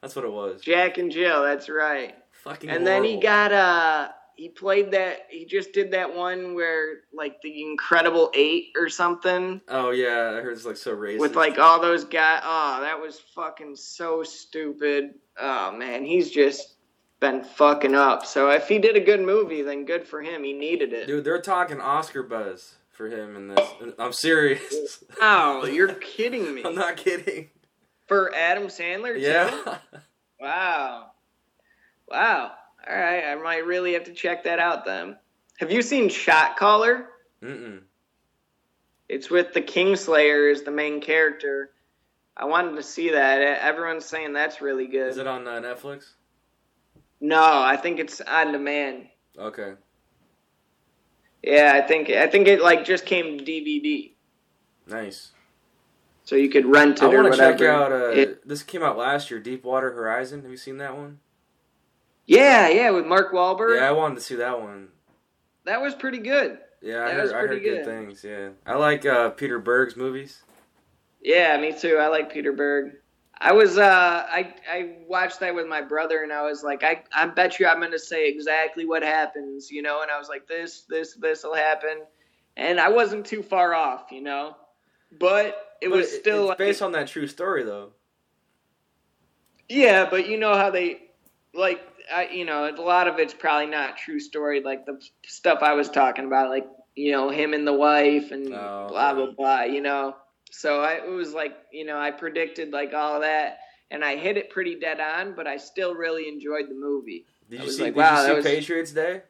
That's 0.00 0.14
what 0.16 0.24
it 0.24 0.32
was. 0.32 0.60
Jack 0.60 0.98
and 0.98 1.10
Jill. 1.10 1.42
That's 1.44 1.68
right. 1.68 2.14
Fucking 2.42 2.68
And 2.68 2.86
then 2.86 3.04
he 3.04 3.10
horrible. 3.12 3.22
got 3.22 3.52
uh 3.52 4.08
he 4.36 4.48
played 4.48 4.90
that 4.92 5.26
he 5.30 5.44
just 5.44 5.72
did 5.72 5.90
that 5.92 6.14
one 6.14 6.54
where 6.54 7.00
like 7.12 7.40
the 7.42 7.62
Incredible 7.62 8.30
Eight 8.34 8.72
or 8.76 8.88
something 8.88 9.60
Oh 9.68 9.90
yeah, 9.90 10.34
I 10.36 10.40
heard 10.42 10.52
it's 10.54 10.64
like 10.66 10.76
so 10.76 10.96
racist. 10.96 11.18
with 11.20 11.36
like 11.36 11.58
all 11.58 11.80
those 11.80 12.04
guys. 12.04 12.40
Oh, 12.44 12.80
that 12.80 13.00
was 13.00 13.20
fucking 13.34 13.76
so 13.76 14.22
stupid. 14.22 15.14
Oh 15.38 15.72
man, 15.72 16.04
he's 16.04 16.30
just 16.30 16.74
been 17.20 17.42
fucking 17.44 17.94
up. 17.94 18.26
So 18.26 18.50
if 18.50 18.68
he 18.68 18.78
did 18.78 18.96
a 18.96 19.00
good 19.00 19.20
movie, 19.20 19.62
then 19.62 19.84
good 19.84 20.06
for 20.06 20.20
him. 20.22 20.44
He 20.44 20.52
needed 20.52 20.92
it. 20.92 21.06
dude, 21.06 21.24
they're 21.24 21.40
talking 21.40 21.80
Oscar 21.80 22.22
buzz 22.22 22.74
for 22.90 23.08
him 23.08 23.34
in 23.36 23.48
this. 23.48 23.68
I'm 23.98 24.12
serious. 24.12 25.02
Oh, 25.20 25.64
you're 25.66 25.94
kidding 25.94 26.54
me. 26.54 26.62
I'm 26.66 26.74
not 26.74 26.96
kidding. 26.96 27.50
For 28.06 28.34
Adam 28.34 28.64
Sandler, 28.64 29.14
too? 29.14 29.20
Yeah. 29.20 29.78
Wow. 30.40 31.12
Wow. 32.08 32.52
All 32.88 32.94
right, 32.96 33.24
I 33.24 33.34
might 33.36 33.64
really 33.66 33.94
have 33.94 34.04
to 34.04 34.12
check 34.12 34.44
that 34.44 34.58
out 34.58 34.84
then. 34.84 35.16
Have 35.58 35.70
you 35.70 35.82
seen 35.82 36.08
Shot 36.08 36.56
Caller? 36.56 37.08
Mm-mm. 37.42 37.80
It's 39.08 39.30
with 39.30 39.52
the 39.54 39.62
Kingslayer 39.62 40.50
as 40.50 40.62
the 40.62 40.70
main 40.70 41.00
character. 41.00 41.70
I 42.36 42.46
wanted 42.46 42.76
to 42.76 42.82
see 42.82 43.10
that. 43.10 43.40
Everyone's 43.40 44.04
saying 44.04 44.32
that's 44.32 44.60
really 44.60 44.86
good. 44.86 45.08
Is 45.10 45.18
it 45.18 45.26
on 45.26 45.46
uh, 45.46 45.60
Netflix? 45.60 46.12
no, 47.20 47.40
I 47.42 47.76
think 47.76 48.00
it's 48.00 48.20
on 48.20 48.52
demand. 48.52 49.06
Okay. 49.38 49.74
Yeah, 51.42 51.72
I 51.74 51.86
think 51.86 52.10
I 52.10 52.26
think 52.26 52.48
it 52.48 52.60
like 52.62 52.84
just 52.84 53.04
came 53.06 53.38
DVD, 53.38 54.12
Nice. 54.86 55.30
so 56.24 56.36
you 56.36 56.48
could 56.48 56.64
rent 56.66 56.98
it 56.98 57.04
I 57.04 57.08
want 57.08 57.32
to 57.32 57.38
check 57.38 57.60
out. 57.60 57.92
Uh, 57.92 58.08
It- 58.08 58.48
this 58.48 58.62
came 58.62 58.82
out 58.82 58.96
last 58.98 59.30
year. 59.30 59.40
Deepwater 59.40 59.92
Horizon. 59.92 60.42
Have 60.42 60.50
you 60.50 60.56
seen 60.56 60.78
that 60.78 60.96
one? 60.96 61.20
Yeah, 62.26 62.68
yeah, 62.68 62.90
with 62.90 63.06
Mark 63.06 63.32
Wahlberg. 63.32 63.78
Yeah, 63.78 63.88
I 63.88 63.92
wanted 63.92 64.16
to 64.16 64.20
see 64.20 64.36
that 64.36 64.60
one. 64.60 64.88
That 65.64 65.80
was 65.82 65.94
pretty 65.94 66.18
good. 66.18 66.58
Yeah, 66.82 67.04
I 67.04 67.12
That 67.14 67.14
heard, 67.14 67.32
I 67.32 67.40
heard 67.48 67.62
good 67.62 67.62
good. 67.62 67.84
things. 67.84 68.24
Yeah, 68.24 68.50
I 68.66 68.76
like 68.76 69.06
uh, 69.06 69.30
Peter 69.30 69.58
Berg's 69.58 69.96
movies. 69.96 70.42
Yeah, 71.22 71.56
me 71.58 71.72
too. 71.78 71.96
I 71.96 72.08
like 72.08 72.32
Peter 72.32 72.52
Berg. 72.52 72.92
I 73.38 73.52
was 73.52 73.78
uh 73.78 74.26
I 74.30 74.54
I 74.70 74.96
watched 75.08 75.40
that 75.40 75.54
with 75.54 75.66
my 75.66 75.82
brother 75.82 76.22
and 76.22 76.32
I 76.32 76.42
was 76.42 76.62
like 76.62 76.84
I 76.84 77.02
I 77.12 77.26
bet 77.26 77.58
you 77.58 77.66
I'm 77.66 77.80
going 77.80 77.90
to 77.92 77.98
say 77.98 78.28
exactly 78.28 78.86
what 78.86 79.02
happens, 79.02 79.70
you 79.70 79.82
know, 79.82 80.02
and 80.02 80.10
I 80.10 80.18
was 80.18 80.28
like 80.28 80.46
this 80.46 80.82
this 80.88 81.14
this 81.14 81.42
will 81.42 81.54
happen. 81.54 82.02
And 82.56 82.78
I 82.80 82.88
wasn't 82.90 83.26
too 83.26 83.42
far 83.42 83.74
off, 83.74 84.12
you 84.12 84.20
know. 84.22 84.56
But 85.18 85.56
it 85.80 85.88
But 85.90 85.98
was 85.98 86.12
still 86.12 86.42
it's 86.42 86.48
like, 86.50 86.58
based 86.58 86.82
on 86.82 86.92
that 86.92 87.08
true 87.08 87.26
story, 87.26 87.64
though. 87.64 87.92
Yeah, 89.68 90.08
but 90.08 90.28
you 90.28 90.38
know 90.38 90.54
how 90.54 90.70
they 90.70 91.02
like 91.54 91.80
I 92.12 92.28
you 92.28 92.44
know, 92.44 92.68
a 92.68 92.80
lot 92.80 93.08
of 93.08 93.18
it's 93.18 93.34
probably 93.34 93.66
not 93.66 93.96
true 93.96 94.20
story 94.20 94.60
like 94.60 94.86
the 94.86 95.00
stuff 95.26 95.60
I 95.62 95.72
was 95.74 95.88
talking 95.88 96.24
about 96.26 96.50
like, 96.50 96.66
you 96.94 97.12
know, 97.12 97.30
him 97.30 97.54
and 97.54 97.66
the 97.66 97.72
wife 97.72 98.30
and 98.30 98.52
Oh, 98.52 98.86
blah 98.88 99.14
blah 99.14 99.30
blah, 99.36 99.62
you 99.62 99.80
know. 99.80 100.16
So 100.50 100.80
I 100.82 100.94
it 100.94 101.10
was 101.10 101.32
like, 101.32 101.56
you 101.72 101.84
know, 101.84 101.98
I 101.98 102.10
predicted 102.10 102.72
like 102.72 102.94
all 102.94 103.20
that 103.20 103.58
and 103.90 104.04
I 104.04 104.16
hit 104.16 104.36
it 104.36 104.50
pretty 104.50 104.78
dead 104.78 105.00
on, 105.00 105.34
but 105.34 105.46
I 105.46 105.56
still 105.56 105.94
really 105.94 106.28
enjoyed 106.28 106.68
the 106.68 106.74
movie. 106.74 107.26
Did 107.50 107.60
I 107.60 107.62
you 107.62 107.66
was 107.66 107.76
see? 107.76 107.82
like, 107.84 107.94
did 107.94 108.00
wow, 108.00 108.20
you 108.22 108.26
see 108.28 108.34
was- 108.36 108.44
Patriots 108.44 108.92
Day? 108.92 109.22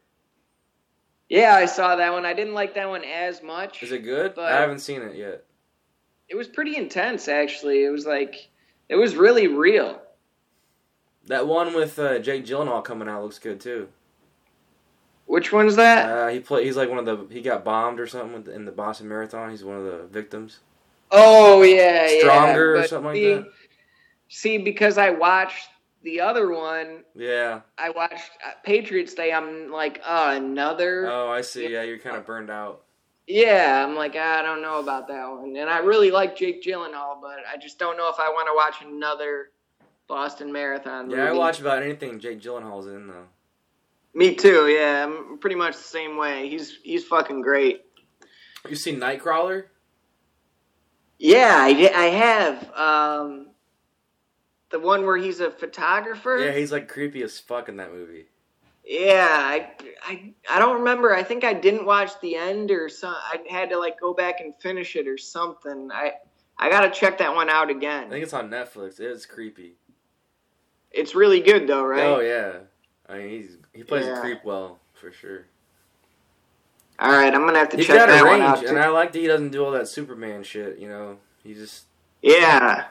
Yeah, 1.29 1.55
I 1.55 1.65
saw 1.65 1.97
that 1.97 2.13
one. 2.13 2.27
I 2.27 2.35
didn't 2.35 2.55
like 2.55 2.75
that 2.75 2.89
one 2.89 3.03
as 3.03 3.43
much. 3.43 3.83
Is 3.83 3.93
it 3.93 4.01
good? 4.05 4.35
But- 4.35 4.53
I 4.53 4.61
haven't 4.61 4.81
seen 4.81 5.03
it 5.03 5.17
yet. 5.17 5.45
It 6.29 6.37
was 6.37 6.49
pretty 6.49 6.77
intense 6.77 7.29
actually. 7.29 7.85
It 7.85 7.91
was 7.91 8.07
like 8.07 8.49
it 8.89 8.97
was 8.97 9.15
really 9.17 9.47
real. 9.47 10.01
That 11.27 11.47
one 11.47 11.75
with 11.75 11.99
uh, 11.99 12.19
Jake 12.19 12.45
Gyllenhaal 12.45 12.85
coming 12.85 13.09
out 13.09 13.23
looks 13.23 13.39
good 13.39 13.61
too. 13.61 13.89
Which 15.27 15.53
one's 15.53 15.77
that? 15.77 16.11
Uh, 16.11 16.29
he 16.29 16.41
play. 16.41 16.65
He's 16.65 16.77
like 16.77 16.91
one 16.91 16.99
of 16.99 17.07
the. 17.07 17.35
He 17.35 17.41
got 17.41 17.65
bombed 17.65 17.99
or 17.99 18.07
something 18.07 18.53
in 18.55 18.65
the 18.65 18.73
Boston 18.73 19.09
Marathon. 19.09 19.51
He's 19.51 19.65
one 19.65 19.77
of 19.79 19.85
the 19.85 20.07
victims. 20.11 20.59
Oh 21.11 21.63
yeah, 21.63 22.09
yeah. 22.11 22.21
Stronger 22.21 22.75
or 22.75 22.81
But 22.81 22.91
something 22.91 23.13
like 23.13 23.45
that? 23.45 23.53
See, 24.29 24.59
because 24.59 24.99
I 24.99 25.11
watched 25.11 25.69
the 26.03 26.21
other 26.21 26.51
one, 26.51 27.03
Yeah. 27.15 27.61
I 27.79 27.91
watched 27.91 28.31
uh, 28.47 28.53
Patriots 28.63 29.15
Day. 29.15 29.33
I'm 29.33 29.71
like, 29.71 30.01
oh, 30.07 30.37
another. 30.37 31.07
Oh, 31.11 31.31
I 31.31 31.41
see. 31.41 31.73
Yeah, 31.73 31.83
you're 31.83 31.99
kind 31.99 32.17
of 32.17 32.27
burned 32.27 32.51
out. 32.51 32.83
Yeah, 33.27 33.83
I'm 33.83 33.97
like, 33.97 34.17
I 34.17 34.43
don't 34.43 34.61
know 34.61 34.81
about 34.81 35.09
that 35.09 35.27
one. 35.31 35.57
And 35.57 35.71
I 35.71 35.79
really 35.79 36.11
like 36.11 36.37
Jake 36.37 36.63
Gyllenhaal, 36.63 37.23
but 37.23 37.39
I 37.51 37.57
just 37.61 37.79
don't 37.79 37.97
know 37.97 38.11
if 38.11 38.17
I 38.19 38.29
want 38.29 38.49
to 38.49 38.55
watch 38.55 38.87
another 38.87 39.51
Boston 40.09 40.53
Marathon. 40.53 41.11
Yeah, 41.11 41.25
I 41.29 41.33
watch 41.33 41.61
about 41.61 41.83
anything 41.83 42.19
Jake 42.21 42.41
Gyllenhaal's 42.41 42.87
in 42.87 43.07
though. 43.07 43.27
Me 44.15 44.35
too. 44.35 44.69
Yeah, 44.69 45.05
I'm 45.05 45.39
pretty 45.39 45.57
much 45.57 45.77
the 45.77 45.83
same 45.83 46.17
way. 46.17 46.49
He's 46.49 46.79
he's 46.83 47.05
fucking 47.05 47.41
great. 47.41 47.85
You 48.69 48.77
seen 48.77 48.99
Nightcrawler? 48.99 49.65
Yeah, 51.19 51.55
I, 51.57 51.73
di- 51.73 51.93
I 51.93 52.07
have. 52.07 52.71
Um, 52.75 53.51
the 54.71 54.81
one 54.81 55.05
where 55.05 55.17
he's 55.17 55.41
a 55.41 55.51
photographer. 55.51 56.39
Yeah, 56.45 56.53
he's 56.53 56.73
like 56.73 56.89
creepy 56.89 57.23
as 57.23 57.39
fuck 57.39 57.69
in 57.69 57.77
that 57.77 57.93
movie. 57.93 58.27
Yeah, 58.85 59.29
I, 59.31 59.71
I, 60.05 60.35
I 60.51 60.59
don't 60.59 60.79
remember. 60.79 61.15
I 61.15 61.23
think 61.23 61.43
I 61.43 61.55
didn't 61.55 61.87
watch 61.87 62.21
the 62.21 62.37
end 62.37 62.71
or 62.71 62.89
some. 62.89 63.15
I 63.15 63.39
had 63.49 63.71
to 63.71 63.79
like 63.79 63.99
go 63.99 64.13
back 64.13 64.41
and 64.41 64.55
finish 64.57 64.97
it 64.97 65.09
or 65.09 65.17
something. 65.17 65.91
I 65.93 66.13
I 66.59 66.69
gotta 66.69 66.91
check 66.91 67.19
that 67.19 67.35
one 67.35 67.49
out 67.49 67.71
again. 67.71 68.05
I 68.05 68.11
think 68.11 68.25
it's 68.25 68.35
on 68.35 68.51
Netflix. 68.51 69.01
It's 69.01 69.27
creepy. 69.27 69.77
It's 70.95 71.15
really 71.15 71.41
good 71.41 71.67
though, 71.67 71.85
right? 71.85 72.03
Oh 72.05 72.21
yeah. 72.21 72.53
I 73.09 73.19
mean, 73.19 73.29
he's 73.31 73.57
he 73.73 73.83
plays 73.83 74.07
Yeah. 74.07 74.21
creep 74.21 74.45
well 74.45 74.79
for 74.95 75.13
sure. 75.13 75.47
All 76.99 77.11
right, 77.11 77.35
I'm 77.35 77.45
gonna 77.45 77.59
have 77.59 77.71
to 77.71 77.77
He's 77.77 77.87
check 77.87 77.97
got 77.99 78.09
that 78.09 78.25
a 78.25 78.29
one 78.29 78.41
out. 78.41 78.61
too. 78.61 78.69
and 78.69 78.79
I 78.79 78.89
like 78.89 79.13
that 79.13 79.19
he 79.19 79.27
doesn't 79.27 79.51
do 79.51 79.65
all 79.65 79.73
that 79.73 79.89
Superman 79.89 80.43
shit. 80.45 80.79
You 80.79 80.89
know, 80.89 81.17
he 81.43 81.55
just 81.55 81.85
Yeah. 82.23 82.85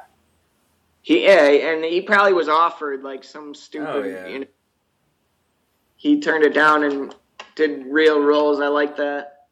He 1.02 1.24
yeah, 1.26 1.44
and 1.50 1.84
he 1.84 2.02
probably 2.02 2.34
was 2.34 2.50
offered 2.50 3.04
like 3.04 3.24
some 3.24 3.54
stupid. 3.56 3.90
Oh, 3.90 4.04
yeah. 4.04 4.28
You 4.28 4.40
know, 4.40 4.46
he 5.96 6.20
turned 6.20 6.44
it 6.44 6.54
down 6.54 6.84
and 6.84 7.16
did 7.56 7.86
real 7.88 8.20
roles. 8.22 8.60
I 8.60 8.68
like 8.68 8.98
that. 8.98 9.48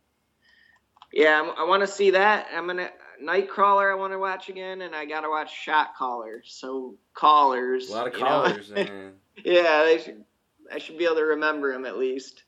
Yeah, 1.14 1.42
I'm, 1.42 1.50
I 1.58 1.68
want 1.68 1.82
to 1.82 1.88
see 1.88 2.12
that. 2.12 2.48
I'm 2.56 2.68
gonna 2.68 2.90
Nightcrawler. 3.22 3.92
I 3.92 3.96
want 3.96 4.14
to 4.14 4.20
watch 4.20 4.50
again, 4.50 4.82
and 4.82 4.96
I 4.96 5.06
gotta 5.06 5.30
watch 5.30 5.54
Shot 5.54 5.96
Caller. 5.96 6.42
So 6.46 6.96
callers. 7.14 7.90
a 7.90 7.94
lot 7.94 8.08
of 8.08 8.14
you 8.14 8.20
know? 8.20 8.26
callers, 8.26 8.70
man. 8.72 9.14
yeah, 9.44 9.84
they 9.84 10.02
should. 10.04 10.24
I 10.72 10.78
should 10.78 10.98
be 10.98 11.06
able 11.06 11.16
to 11.16 11.24
remember 11.24 11.74
them 11.74 11.86
at 11.86 11.98
least. 11.98 12.44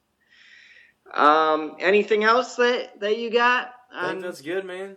Um, 1.13 1.75
anything 1.79 2.23
else 2.23 2.55
that 2.55 2.99
that 2.99 3.17
you 3.17 3.29
got? 3.29 3.73
I 3.93 4.09
think 4.09 4.23
that's 4.23 4.41
good, 4.41 4.65
man. 4.65 4.95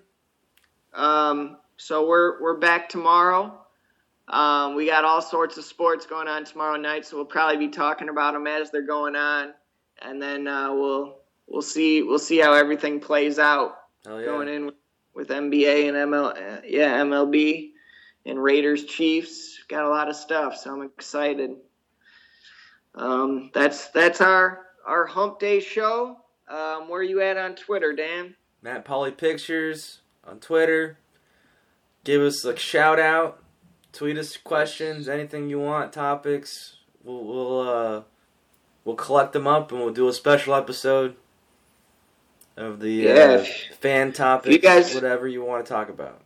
um, 0.95 1.59
so 1.77 2.09
we're 2.09 2.41
we're 2.41 2.57
back 2.57 2.89
tomorrow. 2.89 3.61
Um, 4.29 4.75
we 4.75 4.87
got 4.87 5.05
all 5.05 5.23
sorts 5.23 5.57
of 5.57 5.65
sports 5.65 6.07
going 6.07 6.27
on 6.27 6.45
tomorrow 6.45 6.77
night, 6.77 7.07
so 7.07 7.17
we'll 7.17 7.27
probably 7.27 7.59
be 7.59 7.69
talking 7.69 8.09
about 8.09 8.35
them 8.35 8.47
as 8.47 8.71
they're 8.71 8.87
going 8.87 9.15
on, 9.15 9.53
and 10.03 10.21
then 10.21 10.49
uh, 10.49 10.73
we'll 10.73 11.19
we'll 11.47 11.63
see 11.63 12.03
we'll 12.03 12.19
see 12.19 12.39
how 12.39 12.53
everything 12.53 12.99
plays 12.99 13.39
out 13.39 13.77
yeah. 14.05 14.25
going 14.25 14.49
in 14.49 14.73
with, 15.17 15.29
NBA 15.29 15.89
and 15.89 15.97
ML 15.97 16.63
yeah 16.69 17.01
MLB 17.03 17.71
and 18.25 18.43
Raiders 18.43 18.85
Chiefs. 18.85 19.59
Got 19.69 19.85
a 19.85 19.89
lot 19.89 20.09
of 20.09 20.17
stuff, 20.17 20.57
so 20.57 20.73
I'm 20.73 20.83
excited. 20.83 21.57
Um, 22.95 23.51
that's 23.53 23.89
that's 23.89 24.21
our 24.21 24.67
our 24.87 25.07
Hump 25.07 25.39
Day 25.39 25.61
show. 25.61 26.19
Um, 26.49 26.89
where 26.89 27.03
you 27.03 27.21
at 27.21 27.37
on 27.37 27.57
Twitter, 27.57 27.93
Dan? 27.93 28.37
Matt 28.63 28.85
Polly 28.85 29.11
Pictures 29.11 30.01
on 30.25 30.39
Twitter. 30.39 30.99
Give 32.05 32.23
us 32.23 32.45
a 32.45 32.57
shout 32.57 33.01
out. 33.01 33.43
Tweet 33.93 34.17
us 34.17 34.37
questions, 34.37 35.09
anything 35.09 35.51
you 35.51 35.59
want, 35.59 35.93
topics. 35.93 36.77
We'll 37.03 37.25
we'll 37.25 37.61
uh 37.61 38.03
we'll 38.85 38.97
collect 38.97 39.33
them 39.33 39.47
up 39.47 39.73
and 39.73 39.81
we'll 39.81 39.93
do 39.93 40.09
a 40.09 40.13
special 40.13 40.55
episode 40.55 41.17
of 42.57 42.81
the 42.81 42.91
Yeah, 42.91 43.13
uh, 43.13 43.39
if- 43.39 43.77
fan 43.81 44.13
topics, 44.13 44.63
guys- 44.63 44.95
whatever 44.95 45.29
you 45.29 45.43
want 45.43 45.65
to 45.67 45.73
talk 45.73 45.89
about. 45.89 46.21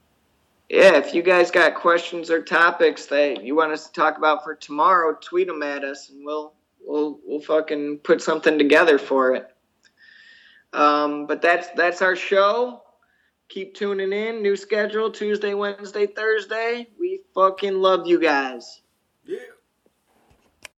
Yeah, 0.68 0.96
if 0.96 1.14
you 1.14 1.22
guys 1.22 1.50
got 1.50 1.74
questions 1.74 2.30
or 2.30 2.40
topics 2.42 3.06
that 3.06 3.42
you 3.42 3.56
want 3.56 3.72
us 3.72 3.88
to 3.88 3.92
talk 3.92 4.16
about 4.18 4.44
for 4.44 4.54
tomorrow, 4.54 5.16
tweet 5.20 5.48
them 5.48 5.62
at 5.64 5.82
us, 5.82 6.10
and 6.10 6.24
we'll 6.24 6.54
we'll 6.80 7.18
we'll 7.24 7.40
fucking 7.40 7.98
put 7.98 8.22
something 8.22 8.56
together 8.56 8.96
for 8.98 9.34
it. 9.34 9.48
Um, 10.72 11.26
but 11.26 11.42
that's 11.42 11.68
that's 11.70 12.02
our 12.02 12.14
show. 12.14 12.82
Keep 13.48 13.74
tuning 13.74 14.12
in. 14.12 14.42
New 14.42 14.54
schedule 14.54 15.10
Tuesday, 15.10 15.54
Wednesday, 15.54 16.06
Thursday. 16.06 16.86
We 17.00 17.22
fucking 17.34 17.74
love 17.80 18.06
you 18.06 18.20
guys. 18.20 18.80